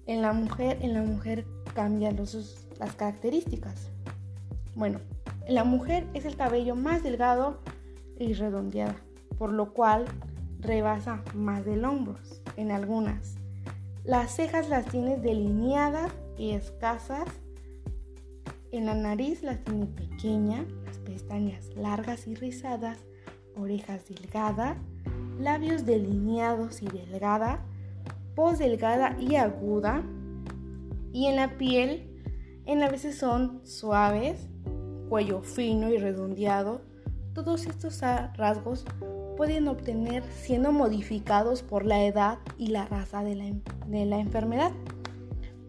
En 0.06 0.22
la 0.22 0.32
mujer, 0.32 0.78
en 0.80 0.94
la 0.94 1.02
mujer 1.02 1.46
cambian 1.74 2.16
los, 2.16 2.66
las 2.78 2.94
características. 2.96 3.90
Bueno, 4.74 5.00
en 5.46 5.54
la 5.54 5.64
mujer 5.64 6.06
es 6.14 6.24
el 6.24 6.36
cabello 6.36 6.74
más 6.76 7.02
delgado 7.02 7.60
y 8.20 8.34
redondeado, 8.34 8.94
por 9.36 9.50
lo 9.50 9.72
cual 9.72 10.04
rebasa 10.60 11.24
más 11.34 11.64
del 11.64 11.84
hombro 11.84 12.16
en 12.56 12.70
algunas. 12.70 13.36
Las 14.04 14.36
cejas 14.36 14.68
las 14.68 14.86
tiene 14.86 15.16
delineadas 15.16 16.12
y 16.38 16.50
escasas. 16.50 17.28
En 18.70 18.86
la 18.86 18.94
nariz 18.94 19.42
las 19.42 19.64
tiene 19.64 19.86
pequeña, 19.86 20.64
las 20.84 20.98
pestañas 20.98 21.74
largas 21.74 22.28
y 22.28 22.34
rizadas, 22.34 22.98
orejas 23.56 24.06
delgadas, 24.08 24.76
labios 25.38 25.84
delineados 25.86 26.82
y 26.82 26.86
delgada, 26.86 27.64
voz 28.36 28.58
delgada 28.58 29.16
y 29.18 29.36
aguda, 29.36 30.04
y 31.12 31.26
en 31.26 31.36
la 31.36 31.56
piel 31.56 32.06
en 32.66 32.82
a 32.82 32.88
veces 32.88 33.18
son 33.18 33.66
suaves, 33.66 34.48
cuello 35.08 35.42
fino 35.42 35.90
y 35.90 35.98
redondeado. 35.98 36.89
Todos 37.34 37.66
estos 37.66 38.00
rasgos 38.36 38.84
pueden 39.36 39.68
obtener 39.68 40.22
siendo 40.42 40.72
modificados 40.72 41.62
por 41.62 41.86
la 41.86 42.04
edad 42.04 42.38
y 42.58 42.68
la 42.68 42.86
raza 42.86 43.22
de 43.22 43.34
la, 43.34 43.44
de 43.86 44.04
la 44.04 44.18
enfermedad. 44.18 44.72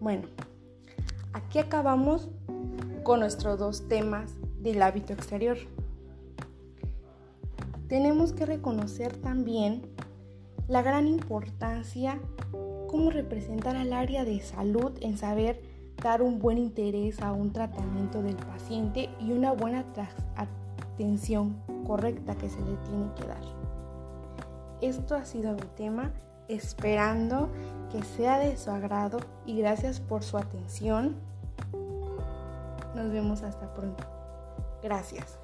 Bueno, 0.00 0.24
aquí 1.32 1.58
acabamos 1.58 2.28
con 3.02 3.20
nuestros 3.20 3.58
dos 3.58 3.88
temas 3.88 4.32
del 4.60 4.82
hábito 4.82 5.12
exterior. 5.12 5.56
Tenemos 7.88 8.32
que 8.32 8.46
reconocer 8.46 9.16
también 9.16 9.82
la 10.68 10.82
gran 10.82 11.06
importancia 11.06 12.18
cómo 12.88 13.10
representar 13.10 13.76
al 13.76 13.92
área 13.92 14.24
de 14.24 14.40
salud 14.40 14.92
en 15.00 15.16
saber 15.16 15.62
dar 16.02 16.20
un 16.20 16.38
buen 16.38 16.58
interés 16.58 17.20
a 17.22 17.32
un 17.32 17.52
tratamiento 17.52 18.22
del 18.22 18.36
paciente 18.36 19.08
y 19.20 19.32
una 19.32 19.52
buena 19.52 19.84
correcta 21.86 22.34
que 22.36 22.48
se 22.48 22.60
le 22.60 22.76
tiene 22.88 23.10
que 23.16 23.26
dar. 23.26 23.42
Esto 24.80 25.14
ha 25.14 25.24
sido 25.24 25.52
mi 25.54 25.66
tema, 25.76 26.12
esperando 26.48 27.48
que 27.90 28.02
sea 28.02 28.38
de 28.38 28.56
su 28.56 28.70
agrado 28.70 29.20
y 29.46 29.58
gracias 29.58 30.00
por 30.00 30.22
su 30.22 30.38
atención. 30.38 31.16
Nos 32.94 33.10
vemos 33.12 33.42
hasta 33.42 33.72
pronto. 33.74 34.04
Gracias. 34.82 35.38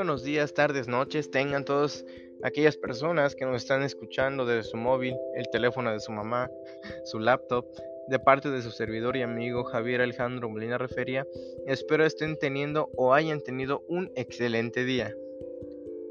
buenos 0.00 0.22
días, 0.22 0.54
tardes, 0.54 0.88
noches 0.88 1.30
tengan 1.30 1.64
todas 1.64 2.04
aquellas 2.42 2.76
personas 2.76 3.34
que 3.34 3.44
nos 3.44 3.62
están 3.62 3.82
escuchando 3.82 4.46
desde 4.46 4.70
su 4.70 4.76
móvil, 4.76 5.16
el 5.34 5.48
teléfono 5.50 5.92
de 5.92 6.00
su 6.00 6.12
mamá, 6.12 6.50
su 7.04 7.18
laptop, 7.18 7.66
de 8.08 8.18
parte 8.18 8.50
de 8.50 8.62
su 8.62 8.70
servidor 8.70 9.16
y 9.16 9.22
amigo 9.22 9.64
Javier 9.64 10.00
Alejandro 10.00 10.48
Molina 10.48 10.78
Refería. 10.78 11.26
Espero 11.66 12.04
estén 12.04 12.36
teniendo 12.36 12.90
o 12.96 13.14
hayan 13.14 13.40
tenido 13.40 13.84
un 13.88 14.10
excelente 14.16 14.84
día. 14.84 15.14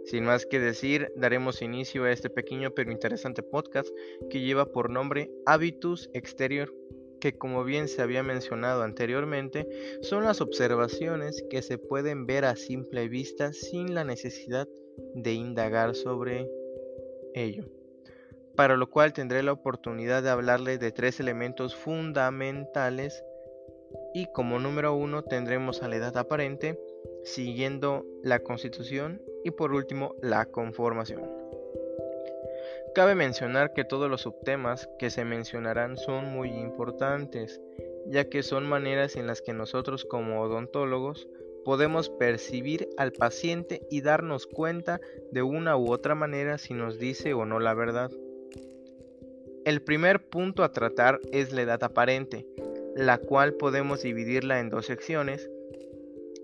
Sin 0.06 0.24
más 0.24 0.46
que 0.46 0.60
decir, 0.60 1.12
daremos 1.16 1.62
inicio 1.62 2.06
a 2.06 2.12
este 2.12 2.30
pequeño 2.30 2.72
pero 2.72 2.92
interesante 2.92 3.44
podcast 3.44 3.90
que 4.30 4.40
lleva 4.40 4.72
por 4.72 4.90
nombre 4.90 5.30
Habitus 5.46 6.10
Exterior 6.14 6.74
que 7.20 7.38
como 7.38 7.64
bien 7.64 7.88
se 7.88 8.02
había 8.02 8.24
mencionado 8.24 8.84
anteriormente, 8.84 9.68
son 10.02 10.24
las 10.24 10.42
observaciones 10.42 11.44
que 11.50 11.62
se 11.62 11.78
pueden 11.78 12.26
ver 12.26 12.46
a 12.46 12.56
simple 12.56 13.08
vista 13.08 13.54
sin 13.54 13.94
la 13.94 14.04
necesidad 14.04 14.68
de 15.14 15.34
indagar 15.34 15.96
sobre 15.96 16.50
ello. 17.34 17.66
Para 18.56 18.76
lo 18.76 18.90
cual 18.90 19.14
tendré 19.14 19.44
la 19.44 19.54
oportunidad 19.54 20.24
de 20.24 20.30
hablarle 20.30 20.78
de 20.78 20.92
tres 20.92 21.20
elementos 21.20 21.76
fundamentales 21.76 23.24
y 24.14 24.28
como 24.34 24.60
número 24.60 24.94
uno 24.94 25.24
tendremos 25.24 25.82
a 25.82 25.88
la 25.88 25.96
edad 25.96 26.18
aparente, 26.18 26.80
siguiendo 27.24 28.06
la 28.24 28.40
constitución 28.40 29.22
y 29.44 29.52
por 29.52 29.72
último 29.72 30.16
la 30.22 30.46
conformación. 30.46 31.40
Cabe 32.96 33.16
mencionar 33.16 33.74
que 33.74 33.86
todos 33.86 34.10
los 34.10 34.22
subtemas 34.22 34.90
que 34.98 35.10
se 35.10 35.24
mencionarán 35.24 35.96
son 35.96 36.26
muy 36.26 36.50
importantes, 36.50 37.62
ya 38.08 38.30
que 38.30 38.42
son 38.42 38.68
maneras 38.68 39.16
en 39.16 39.28
las 39.28 39.42
que 39.42 39.54
nosotros 39.54 40.06
como 40.06 40.42
odontólogos 40.42 41.28
podemos 41.64 42.10
percibir 42.10 42.90
al 42.98 43.12
paciente 43.12 43.82
y 43.90 44.02
darnos 44.02 44.48
cuenta 44.48 45.00
de 45.32 45.42
una 45.42 45.78
u 45.78 45.92
otra 45.92 46.16
manera 46.16 46.58
si 46.58 46.74
nos 46.74 47.00
dice 47.00 47.34
o 47.34 47.46
no 47.46 47.60
la 47.60 47.74
verdad. 47.74 48.12
El 49.66 49.82
primer 49.82 50.30
punto 50.30 50.64
a 50.64 50.72
tratar 50.72 51.20
es 51.32 51.52
la 51.52 51.62
edad 51.62 51.84
aparente, 51.84 52.48
la 52.96 53.18
cual 53.18 53.54
podemos 53.54 54.02
dividirla 54.02 54.60
en 54.60 54.70
dos 54.70 54.86
secciones. 54.86 55.50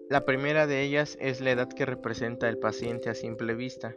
La 0.09 0.25
primera 0.25 0.67
de 0.67 0.83
ellas 0.83 1.17
es 1.19 1.41
la 1.41 1.51
edad 1.51 1.69
que 1.69 1.85
representa 1.85 2.47
el 2.49 2.59
paciente 2.59 3.09
a 3.09 3.15
simple 3.15 3.55
vista. 3.55 3.95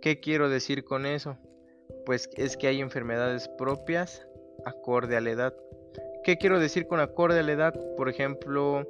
¿Qué 0.00 0.18
quiero 0.18 0.48
decir 0.48 0.84
con 0.84 1.06
eso? 1.06 1.38
pues 2.04 2.28
es 2.36 2.56
que 2.56 2.68
hay 2.68 2.80
enfermedades 2.80 3.48
propias 3.48 4.26
acorde 4.64 5.16
a 5.16 5.20
la 5.20 5.30
edad. 5.30 5.54
¿Qué 6.22 6.38
quiero 6.38 6.58
decir 6.58 6.86
con 6.86 7.00
acorde 7.00 7.40
a 7.40 7.42
la 7.42 7.52
edad? 7.52 7.74
Por 7.96 8.08
ejemplo, 8.08 8.86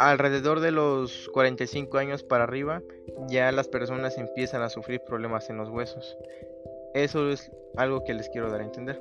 alrededor 0.00 0.60
de 0.60 0.70
los 0.70 1.28
45 1.34 1.98
años 1.98 2.22
para 2.22 2.44
arriba, 2.44 2.82
ya 3.28 3.52
las 3.52 3.68
personas 3.68 4.16
empiezan 4.16 4.62
a 4.62 4.70
sufrir 4.70 5.02
problemas 5.06 5.50
en 5.50 5.58
los 5.58 5.68
huesos. 5.68 6.16
Eso 6.94 7.30
es 7.30 7.52
algo 7.76 8.02
que 8.04 8.14
les 8.14 8.30
quiero 8.30 8.50
dar 8.50 8.62
a 8.62 8.64
entender. 8.64 9.00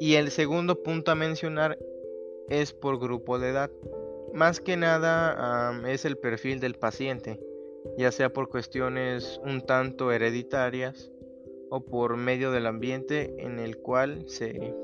Y 0.00 0.14
el 0.14 0.30
segundo 0.30 0.82
punto 0.82 1.10
a 1.10 1.14
mencionar 1.14 1.78
es 2.48 2.72
por 2.72 2.98
grupo 2.98 3.38
de 3.38 3.50
edad. 3.50 3.70
Más 4.32 4.60
que 4.60 4.78
nada 4.78 5.78
es 5.86 6.06
el 6.06 6.16
perfil 6.16 6.60
del 6.60 6.76
paciente, 6.76 7.38
ya 7.98 8.10
sea 8.10 8.32
por 8.32 8.48
cuestiones 8.48 9.38
un 9.44 9.60
tanto 9.60 10.12
hereditarias 10.12 11.10
o 11.68 11.84
por 11.84 12.16
medio 12.16 12.50
del 12.52 12.66
ambiente 12.66 13.34
en 13.38 13.58
el 13.58 13.76
cual 13.76 14.24
se, 14.28 14.74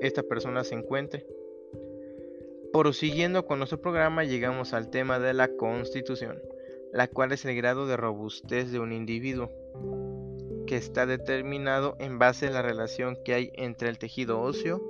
esta 0.00 0.22
persona 0.22 0.64
se 0.64 0.74
encuentre. 0.74 1.26
Prosiguiendo 2.72 3.46
con 3.46 3.58
nuestro 3.58 3.80
programa 3.80 4.24
llegamos 4.24 4.74
al 4.74 4.90
tema 4.90 5.18
de 5.18 5.32
la 5.32 5.48
constitución, 5.48 6.38
la 6.92 7.08
cual 7.08 7.32
es 7.32 7.46
el 7.46 7.56
grado 7.56 7.86
de 7.86 7.96
robustez 7.96 8.70
de 8.70 8.78
un 8.78 8.92
individuo, 8.92 9.50
que 10.66 10.76
está 10.76 11.06
determinado 11.06 11.96
en 11.98 12.18
base 12.18 12.46
a 12.46 12.50
la 12.50 12.60
relación 12.60 13.16
que 13.24 13.32
hay 13.32 13.50
entre 13.54 13.88
el 13.88 13.98
tejido 13.98 14.40
óseo, 14.42 14.82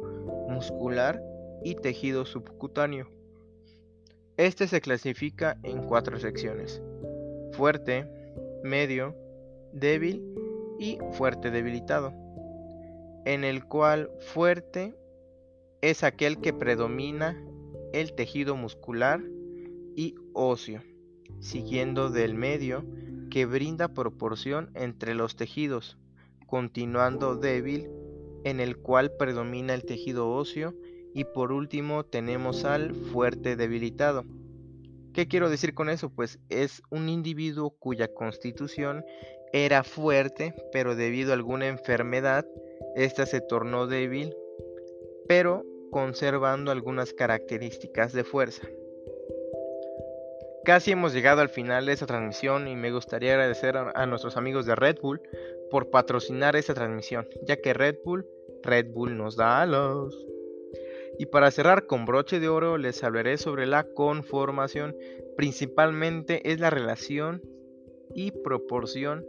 muscular 0.49 1.23
y 1.63 1.77
tejido 1.77 2.27
subcutáneo. 2.27 3.09
Este 4.37 4.67
se 4.67 4.81
clasifica 4.81 5.57
en 5.63 5.85
cuatro 5.85 6.19
secciones, 6.19 6.83
fuerte, 7.53 8.09
medio, 8.65 9.15
débil 9.73 10.35
y 10.81 10.99
fuerte 11.13 11.53
debilitado, 11.53 12.13
en 13.25 13.45
el 13.45 13.65
cual 13.65 14.11
fuerte 14.19 14.97
es 15.81 16.03
aquel 16.03 16.41
que 16.41 16.53
predomina 16.53 17.41
el 17.93 18.15
tejido 18.15 18.57
muscular 18.57 19.23
y 19.97 20.15
óseo, 20.33 20.83
siguiendo 21.41 22.11
del 22.11 22.35
medio, 22.35 22.85
que 23.31 23.47
brinda 23.47 23.89
proporción 23.89 24.71
entre 24.75 25.15
los 25.15 25.37
tejidos, 25.37 25.99
continuando 26.47 27.37
débil, 27.37 27.89
en 28.45 28.61
el 28.61 28.77
cual 28.77 29.13
predomina 29.19 29.75
el 29.75 29.85
tejido 29.85 30.31
óseo, 30.31 30.75
y 31.15 31.25
por 31.25 31.53
último 31.53 32.05
tenemos 32.05 32.65
al 32.65 32.95
fuerte 32.95 33.57
debilitado. 33.57 34.25
¿Qué 35.13 35.27
quiero 35.27 35.51
decir 35.51 35.75
con 35.75 35.89
eso? 35.89 36.11
Pues 36.11 36.39
es 36.49 36.83
un 36.91 37.09
individuo 37.09 37.71
cuya 37.71 38.13
constitución 38.15 39.05
era 39.53 39.83
fuerte, 39.83 40.55
pero 40.73 40.95
debido 40.95 41.33
a 41.33 41.35
alguna 41.35 41.67
enfermedad, 41.67 42.47
ésta 42.95 43.27
se 43.27 43.41
tornó 43.41 43.87
débil, 43.87 44.35
pero 45.27 45.65
conservando 45.91 46.71
algunas 46.71 47.13
características 47.13 48.13
de 48.13 48.25
fuerza. 48.25 48.69
Casi 50.65 50.93
hemos 50.93 51.15
llegado 51.15 51.41
al 51.41 51.49
final 51.49 51.87
de 51.87 51.93
esta 51.93 52.05
transmisión 52.05 52.69
y 52.69 52.77
me 52.77 52.93
gustaría 52.93 53.33
agradecer 53.33 53.77
a, 53.77 54.05
nuestros 54.07 54.37
amigos 54.37 54.67
de 54.67 54.75
Red 54.75 54.99
Bull 55.01 55.23
por 55.71 55.89
patrocinar 55.89 56.57
esta 56.57 56.75
transmisión, 56.75 57.27
ya 57.47 57.57
que 57.57 57.73
Red 57.73 57.97
Bull, 58.05 58.27
Red 58.63 58.93
Bull 58.93 59.17
nos 59.17 59.37
da 59.37 59.63
alos. 59.63 60.27
Y 61.19 61.25
para 61.25 61.51
cerrar 61.51 61.87
con 61.87 62.05
broche 62.05 62.39
de 62.39 62.49
oro 62.49 62.77
les 62.77 63.03
hablaré 63.03 63.39
sobre 63.39 63.67
la 63.67 63.85
conformación, 63.85 64.95
principalmente 65.39 66.53
es 66.53 66.61
la 66.61 66.69
relación 66.69 67.41
y 68.15 68.33
proporción 68.33 69.25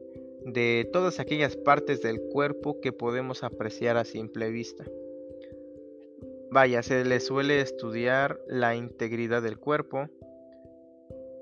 de 0.46 0.90
todas 0.92 1.22
aquellas 1.22 1.56
partes 1.56 2.02
del 2.02 2.20
cuerpo 2.20 2.82
que 2.82 2.92
podemos 2.92 3.44
apreciar 3.44 3.96
a 3.96 4.04
simple 4.04 4.50
vista. 4.50 4.86
Vaya, 6.52 6.82
se 6.82 7.06
le 7.06 7.20
suele 7.20 7.62
estudiar 7.62 8.40
la 8.48 8.76
integridad 8.76 9.42
del 9.42 9.60
cuerpo, 9.60 10.08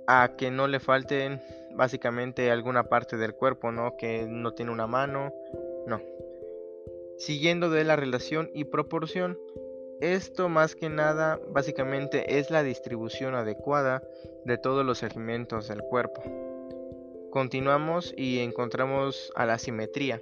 a 0.08 0.36
que 0.38 0.52
no 0.52 0.68
le 0.68 0.80
falten 0.80 1.42
básicamente 1.76 2.50
alguna 2.50 2.84
parte 2.84 3.18
del 3.18 3.34
cuerpo, 3.34 3.72
¿no? 3.72 3.96
Que 3.98 4.26
no 4.28 4.54
tiene 4.54 4.72
una 4.72 4.88
mano, 4.88 5.34
no. 5.86 6.02
Siguiendo 7.18 7.70
de 7.70 7.84
la 7.84 7.96
relación 7.96 8.50
y 8.54 8.66
proporción, 8.66 9.38
esto 10.02 10.50
más 10.50 10.76
que 10.76 10.90
nada 10.90 11.40
básicamente 11.50 12.38
es 12.38 12.52
la 12.52 12.64
distribución 12.64 13.34
adecuada 13.34 14.04
de 14.46 14.58
todos 14.58 14.86
los 14.86 15.00
segmentos 15.00 15.68
del 15.68 15.82
cuerpo. 15.82 16.22
Continuamos 17.32 18.14
y 18.16 18.40
encontramos 18.40 19.32
a 19.36 19.46
la 19.46 19.58
simetría, 19.58 20.22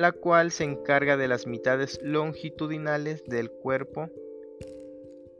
la 0.00 0.12
cual 0.12 0.50
se 0.50 0.64
encarga 0.64 1.18
de 1.18 1.28
las 1.28 1.46
mitades 1.46 2.00
longitudinales 2.02 3.22
del 3.26 3.50
cuerpo 3.50 4.08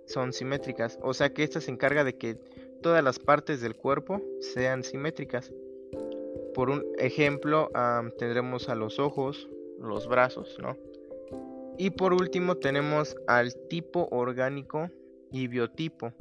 son 0.05 0.35
simétricas, 0.35 0.99
o 1.03 1.14
sea 1.14 1.33
que 1.33 1.44
esta 1.44 1.62
se 1.62 1.70
encarga 1.70 2.05
de 2.05 2.18
que 2.18 2.35
todas 2.83 3.03
las 3.03 3.18
partes 3.18 3.62
del 3.62 3.75
cuerpo 3.75 4.20
sean 4.40 4.85
simétricas. 4.85 5.51
Por 6.55 6.68
un 6.68 6.85
ejemplo, 6.99 7.70
tendremos 8.18 8.68
a 8.68 8.75
los 8.75 8.99
ojos, 8.99 9.49
los 9.79 10.07
brazos, 10.07 10.59
¿no? 10.61 10.77
Y 11.79 11.90
por 11.90 12.12
último 12.12 12.57
tenemos 12.57 13.16
al 13.29 13.55
tipo 13.68 14.09
orgánico 14.11 14.90
y 15.33 15.46
biotipo, 15.46 16.12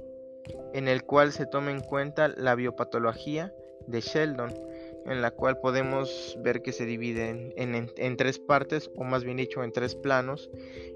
en 0.73 0.87
el 0.87 1.03
cual 1.03 1.33
se 1.33 1.45
toma 1.45 1.71
en 1.71 1.81
cuenta 1.81 2.29
la 2.29 2.55
biopatología 2.55 3.53
de 3.85 3.99
Sheldon, 3.99 4.53
en 5.05 5.21
la 5.21 5.31
cual 5.31 5.59
podemos 5.59 6.37
ver 6.41 6.61
que 6.61 6.71
se 6.71 6.85
divide 6.85 7.53
en, 7.55 8.17
tres 8.17 8.39
partes, 8.39 8.91
o 8.95 9.03
más 9.03 9.23
bien 9.23 9.37
dicho, 9.37 9.63
en 9.63 9.71
tres 9.71 9.95
planos, 9.95 10.49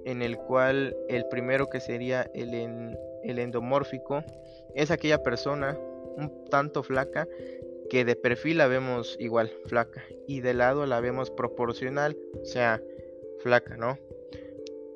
en 0.05 0.21
el 0.21 0.37
cual 0.37 0.95
el 1.09 1.25
primero 1.29 1.69
que 1.69 1.79
sería 1.79 2.29
el, 2.33 2.97
el 3.23 3.39
endomórfico 3.39 4.23
es 4.75 4.91
aquella 4.91 5.23
persona 5.23 5.77
un 6.15 6.45
tanto 6.49 6.83
flaca 6.83 7.27
que 7.89 8.05
de 8.05 8.15
perfil 8.15 8.57
la 8.57 8.67
vemos 8.67 9.15
igual, 9.19 9.51
flaca, 9.65 10.03
y 10.27 10.41
de 10.41 10.53
lado 10.53 10.85
la 10.85 10.99
vemos 10.99 11.29
proporcional, 11.31 12.17
o 12.41 12.45
sea, 12.45 12.81
flaca, 13.39 13.77
¿no? 13.77 13.97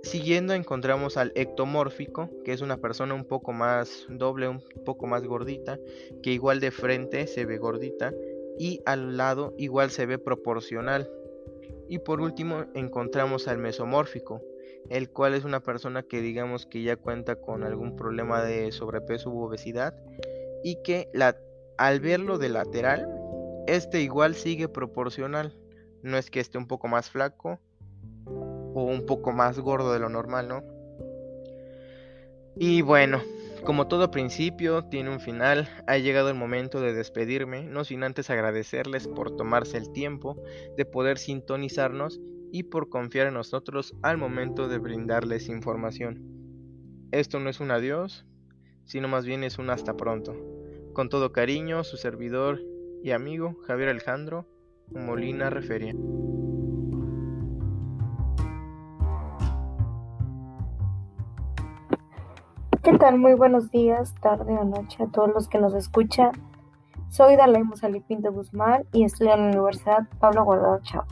Siguiendo 0.03 0.53
encontramos 0.53 1.17
al 1.17 1.33
ectomórfico, 1.35 2.29
que 2.45 2.53
es 2.53 2.61
una 2.61 2.77
persona 2.77 3.13
un 3.13 3.25
poco 3.25 3.51
más 3.51 4.05
doble, 4.09 4.47
un 4.47 4.61
poco 4.85 5.05
más 5.05 5.25
gordita, 5.25 5.77
que 6.23 6.31
igual 6.31 6.59
de 6.61 6.71
frente 6.71 7.27
se 7.27 7.45
ve 7.45 7.57
gordita 7.57 8.13
y 8.57 8.81
al 8.85 9.17
lado 9.17 9.53
igual 9.57 9.91
se 9.91 10.05
ve 10.05 10.17
proporcional. 10.17 11.09
Y 11.87 11.99
por 11.99 12.21
último 12.21 12.65
encontramos 12.73 13.47
al 13.47 13.57
mesomórfico, 13.59 14.41
el 14.89 15.09
cual 15.09 15.33
es 15.33 15.45
una 15.45 15.61
persona 15.61 16.03
que 16.03 16.21
digamos 16.21 16.65
que 16.65 16.81
ya 16.81 16.95
cuenta 16.95 17.35
con 17.35 17.63
algún 17.63 17.95
problema 17.95 18.43
de 18.43 18.71
sobrepeso 18.71 19.29
u 19.29 19.43
obesidad 19.43 19.93
y 20.63 20.81
que 20.83 21.09
al 21.77 21.99
verlo 21.99 22.37
de 22.37 22.49
lateral, 22.49 23.07
este 23.67 24.01
igual 24.01 24.35
sigue 24.35 24.67
proporcional. 24.67 25.57
No 26.03 26.17
es 26.17 26.29
que 26.29 26.39
esté 26.39 26.57
un 26.57 26.67
poco 26.67 26.87
más 26.87 27.09
flaco 27.09 27.59
o 28.25 28.83
un 28.83 29.05
poco 29.05 29.31
más 29.31 29.59
gordo 29.59 29.93
de 29.93 29.99
lo 29.99 30.09
normal, 30.09 30.47
¿no? 30.47 30.63
Y 32.55 32.81
bueno, 32.81 33.21
como 33.63 33.87
todo 33.87 34.11
principio 34.11 34.85
tiene 34.85 35.09
un 35.09 35.19
final, 35.19 35.69
ha 35.87 35.97
llegado 35.97 36.29
el 36.29 36.35
momento 36.35 36.81
de 36.81 36.93
despedirme, 36.93 37.63
no 37.63 37.83
sin 37.83 38.03
antes 38.03 38.29
agradecerles 38.29 39.07
por 39.07 39.35
tomarse 39.35 39.77
el 39.77 39.91
tiempo 39.91 40.41
de 40.77 40.85
poder 40.85 41.17
sintonizarnos 41.17 42.19
y 42.51 42.63
por 42.63 42.89
confiar 42.89 43.27
en 43.27 43.33
nosotros 43.33 43.93
al 44.01 44.17
momento 44.17 44.67
de 44.67 44.77
brindarles 44.77 45.49
información. 45.49 46.21
Esto 47.11 47.39
no 47.39 47.49
es 47.49 47.59
un 47.59 47.71
adiós, 47.71 48.25
sino 48.85 49.07
más 49.07 49.25
bien 49.25 49.43
es 49.43 49.59
un 49.59 49.69
hasta 49.69 49.95
pronto. 49.95 50.35
Con 50.93 51.09
todo 51.09 51.31
cariño, 51.31 51.83
su 51.83 51.97
servidor 51.97 52.61
y 53.03 53.11
amigo 53.11 53.57
Javier 53.65 53.89
Alejandro 53.89 54.47
Molina 54.91 55.49
Referia. 55.49 55.93
¿Qué 62.89 62.97
tal? 62.97 63.19
Muy 63.19 63.33
buenos 63.33 63.69
días, 63.69 64.15
tarde 64.21 64.57
o 64.57 64.63
noche 64.63 65.03
a 65.03 65.07
todos 65.07 65.29
los 65.33 65.49
que 65.49 65.57
nos 65.57 65.73
escuchan. 65.73 66.31
Soy 67.09 67.35
Dalai 67.35 67.61
Salipinto 67.75 68.31
Guzmán 68.31 68.85
y 68.93 69.03
estudio 69.03 69.33
en 69.33 69.41
la 69.41 69.47
Universidad 69.47 70.07
Pablo 70.21 70.45
Guardado 70.45 70.79
Chávez. 70.83 71.09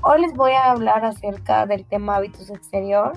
Hoy 0.00 0.22
les 0.22 0.32
voy 0.32 0.52
a 0.52 0.70
hablar 0.70 1.04
acerca 1.04 1.66
del 1.66 1.84
tema 1.84 2.16
hábitos 2.16 2.48
exterior. 2.48 3.12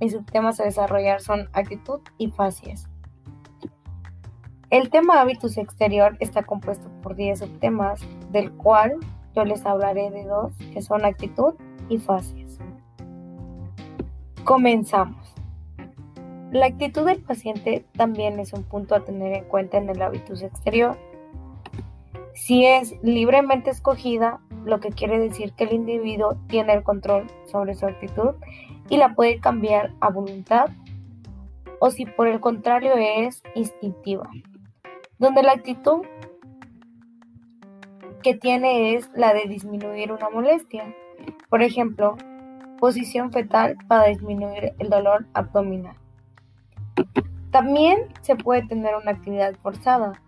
Mis 0.00 0.14
subtemas 0.14 0.58
a 0.58 0.64
desarrollar 0.64 1.20
son 1.20 1.48
actitud 1.52 2.00
y 2.18 2.32
facies. 2.32 2.88
El 4.70 4.90
tema 4.90 5.20
hábitos 5.20 5.58
exterior 5.58 6.16
está 6.18 6.42
compuesto 6.42 6.90
por 7.02 7.14
10 7.14 7.38
subtemas, 7.38 8.00
del 8.32 8.50
cual 8.50 8.96
yo 9.32 9.44
les 9.44 9.64
hablaré 9.64 10.10
de 10.10 10.24
dos, 10.24 10.52
que 10.72 10.82
son 10.82 11.04
actitud 11.04 11.54
y 11.88 11.98
facies. 11.98 12.58
Comenzamos. 14.42 15.25
La 16.56 16.64
actitud 16.64 17.04
del 17.04 17.18
paciente 17.18 17.84
también 17.98 18.40
es 18.40 18.54
un 18.54 18.62
punto 18.62 18.94
a 18.94 19.04
tener 19.04 19.34
en 19.34 19.44
cuenta 19.44 19.76
en 19.76 19.90
el 19.90 20.00
hábitus 20.00 20.40
exterior. 20.40 20.96
Si 22.32 22.64
es 22.64 22.94
libremente 23.02 23.68
escogida, 23.68 24.40
lo 24.64 24.80
que 24.80 24.88
quiere 24.88 25.18
decir 25.18 25.52
que 25.52 25.64
el 25.64 25.74
individuo 25.74 26.38
tiene 26.48 26.72
el 26.72 26.82
control 26.82 27.26
sobre 27.44 27.74
su 27.74 27.84
actitud 27.84 28.36
y 28.88 28.96
la 28.96 29.14
puede 29.14 29.38
cambiar 29.38 29.92
a 30.00 30.08
voluntad, 30.08 30.70
o 31.78 31.90
si 31.90 32.06
por 32.06 32.26
el 32.26 32.40
contrario 32.40 32.94
es 32.96 33.42
instintiva, 33.54 34.30
donde 35.18 35.42
la 35.42 35.52
actitud 35.52 36.06
que 38.22 38.32
tiene 38.32 38.94
es 38.94 39.10
la 39.14 39.34
de 39.34 39.42
disminuir 39.46 40.10
una 40.10 40.30
molestia, 40.30 40.84
por 41.50 41.62
ejemplo, 41.62 42.16
posición 42.80 43.30
fetal 43.30 43.76
para 43.88 44.06
disminuir 44.06 44.72
el 44.78 44.88
dolor 44.88 45.26
abdominal. 45.34 45.96
También 47.50 48.08
se 48.20 48.36
puede 48.36 48.66
tener 48.66 48.94
una 48.96 49.12
actividad 49.12 49.54
forzada, 49.62 50.20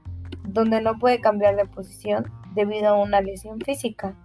donde 0.45 0.81
no 0.81 0.99
puede 0.99 1.21
cambiar 1.21 1.57
de 1.57 1.67
posición 1.67 2.33
debido 2.55 2.89
a 2.89 3.03
una 3.03 3.21
lesión 3.21 3.61
física. 3.61 4.17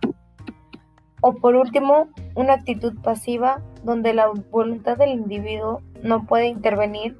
O 1.21 1.35
por 1.35 1.55
último, 1.55 2.09
una 2.35 2.53
actitud 2.53 2.93
pasiva 3.01 3.61
donde 3.83 4.13
la 4.13 4.31
voluntad 4.51 4.97
del 4.97 5.11
individuo 5.11 5.81
no 6.01 6.25
puede 6.25 6.47
intervenir 6.47 7.17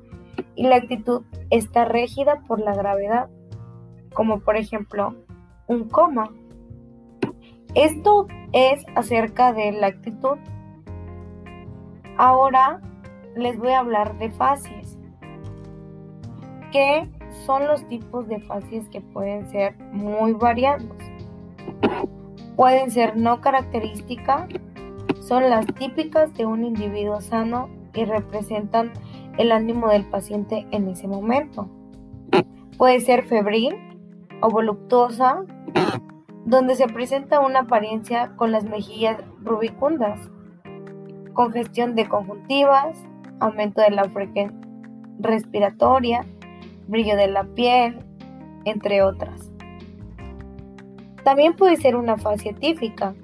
y 0.55 0.67
la 0.67 0.77
actitud 0.77 1.23
está 1.49 1.85
régida 1.85 2.41
por 2.47 2.59
la 2.59 2.73
gravedad, 2.73 3.29
como 4.13 4.39
por 4.39 4.57
ejemplo 4.57 5.15
un 5.67 5.87
coma. 5.89 6.29
Esto 7.75 8.27
es 8.51 8.85
acerca 8.95 9.53
de 9.53 9.71
la 9.71 9.87
actitud. 9.87 10.37
Ahora 12.17 12.81
les 13.35 13.57
voy 13.57 13.71
a 13.71 13.79
hablar 13.79 14.17
de 14.19 14.31
fases, 14.31 14.97
que 16.73 17.07
son 17.45 17.67
los 17.67 17.87
tipos 17.87 18.27
de 18.27 18.39
fases 18.39 18.89
que 18.89 18.99
pueden 18.99 19.47
ser 19.51 19.77
muy 19.91 20.33
variados. 20.33 20.89
Pueden 22.55 22.89
ser 22.89 23.15
no 23.15 23.41
características, 23.41 24.49
son 25.21 25.49
las 25.49 25.67
típicas 25.67 26.33
de 26.33 26.47
un 26.47 26.65
individuo 26.65 27.21
sano 27.21 27.69
y 27.93 28.05
representan 28.05 28.91
el 29.37 29.51
ánimo 29.51 29.87
del 29.89 30.03
paciente 30.05 30.65
en 30.71 30.87
ese 30.87 31.07
momento. 31.07 31.69
Puede 32.77 32.99
ser 33.01 33.23
febril 33.23 33.75
o 34.41 34.49
voluptuosa 34.49 35.43
donde 36.45 36.75
se 36.75 36.87
presenta 36.87 37.39
una 37.39 37.61
apariencia 37.61 38.35
con 38.35 38.51
las 38.51 38.63
mejillas 38.63 39.17
rubicundas, 39.43 40.19
congestión 41.33 41.93
de 41.95 42.09
conjuntivas, 42.09 42.97
aumento 43.39 43.81
de 43.81 43.91
la 43.91 44.05
frecuencia 44.05 44.59
respiratoria, 45.19 46.25
brillo 46.87 47.15
de 47.15 47.27
la 47.27 47.43
piel, 47.43 47.99
entre 48.65 49.01
otras. 49.01 49.51
También 51.23 51.55
puede 51.55 51.77
ser 51.77 51.95
una 51.95 52.17
fase 52.17 52.53
típica, 52.53 53.15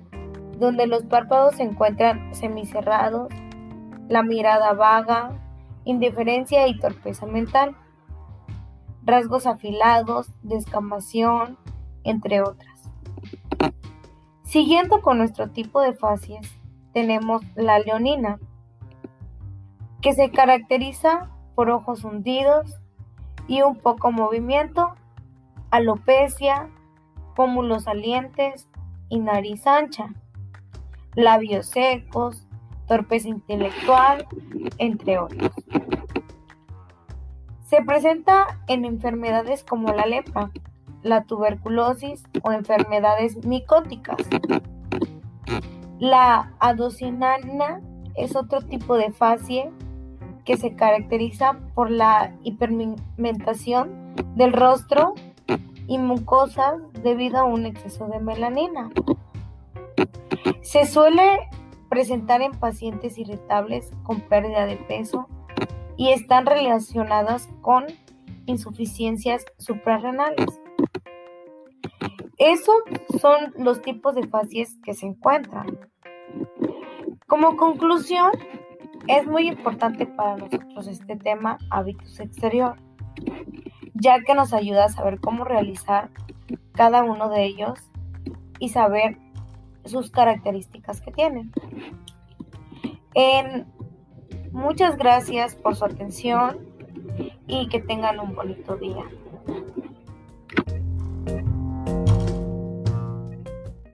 donde 0.57 0.87
los 0.87 1.03
párpados 1.03 1.55
se 1.55 1.63
encuentran 1.63 2.33
semicerrados, 2.33 3.31
la 4.07 4.23
mirada 4.23 4.73
vaga, 4.73 5.31
indiferencia 5.85 6.67
y 6.67 6.77
torpeza 6.79 7.25
mental, 7.25 7.75
rasgos 9.03 9.47
afilados, 9.47 10.27
descamación, 10.43 11.57
entre 12.03 12.41
otras. 12.41 12.79
Siguiendo 14.43 15.01
con 15.01 15.17
nuestro 15.17 15.49
tipo 15.51 15.81
de 15.81 15.93
facies, 15.93 16.49
tenemos 16.93 17.41
la 17.55 17.79
leonina, 17.79 18.39
que 20.01 20.13
se 20.13 20.31
caracteriza 20.31 21.29
por 21.55 21.69
ojos 21.69 22.03
hundidos 22.03 22.79
y 23.49 23.63
un 23.63 23.75
poco 23.75 24.11
movimiento, 24.11 24.93
alopecia, 25.71 26.69
pómulos 27.35 27.83
salientes 27.83 28.69
y 29.09 29.19
nariz 29.19 29.65
ancha, 29.65 30.13
labios 31.15 31.65
secos, 31.65 32.47
torpeza 32.87 33.27
intelectual, 33.27 34.27
entre 34.77 35.17
otros. 35.17 35.51
Se 37.65 37.83
presenta 37.83 38.59
en 38.67 38.85
enfermedades 38.85 39.63
como 39.63 39.91
la 39.93 40.05
lepra, 40.05 40.51
la 41.01 41.23
tuberculosis 41.23 42.23
o 42.43 42.51
enfermedades 42.51 43.43
micóticas. 43.45 44.17
La 45.97 46.53
adocinana 46.59 47.81
es 48.15 48.35
otro 48.35 48.61
tipo 48.61 48.95
de 48.95 49.11
facie 49.11 49.71
que 50.49 50.57
se 50.57 50.73
caracteriza 50.73 51.59
por 51.75 51.91
la 51.91 52.35
hiperpigmentación 52.43 54.15
del 54.35 54.51
rostro 54.51 55.13
y 55.85 55.99
mucosas 55.99 56.73
debido 57.03 57.37
a 57.37 57.43
un 57.43 57.67
exceso 57.67 58.07
de 58.07 58.19
melanina. 58.19 58.89
Se 60.61 60.87
suele 60.87 61.37
presentar 61.87 62.41
en 62.41 62.53
pacientes 62.53 63.19
irritables 63.19 63.91
con 64.01 64.21
pérdida 64.21 64.65
de 64.65 64.77
peso 64.77 65.27
y 65.97 66.13
están 66.13 66.47
relacionadas 66.47 67.47
con 67.61 67.85
insuficiencias 68.47 69.45
suprarrenales. 69.59 70.59
Esos 72.39 72.81
son 73.21 73.53
los 73.55 73.83
tipos 73.83 74.15
de 74.15 74.27
facies 74.27 74.79
que 74.83 74.95
se 74.95 75.05
encuentran. 75.05 75.77
Como 77.27 77.55
conclusión, 77.55 78.31
es 79.09 79.25
muy 79.25 79.47
importante 79.47 80.05
para 80.05 80.37
nosotros 80.37 80.85
este 80.85 81.15
tema 81.15 81.57
hábitos 81.71 82.19
exterior, 82.19 82.75
ya 83.95 84.19
que 84.21 84.35
nos 84.35 84.53
ayuda 84.53 84.85
a 84.85 84.89
saber 84.89 85.19
cómo 85.19 85.45
realizar 85.45 86.11
cada 86.73 87.03
uno 87.03 87.27
de 87.29 87.43
ellos 87.43 87.79
y 88.59 88.69
saber 88.69 89.17
sus 89.83 90.11
características 90.11 91.01
que 91.01 91.11
tienen. 91.11 91.51
muchas 94.51 94.95
gracias 94.95 95.55
por 95.55 95.75
su 95.75 95.85
atención 95.85 96.59
y 97.47 97.67
que 97.67 97.81
tengan 97.81 98.19
un 98.19 98.35
bonito 98.35 98.75
día. 98.77 99.05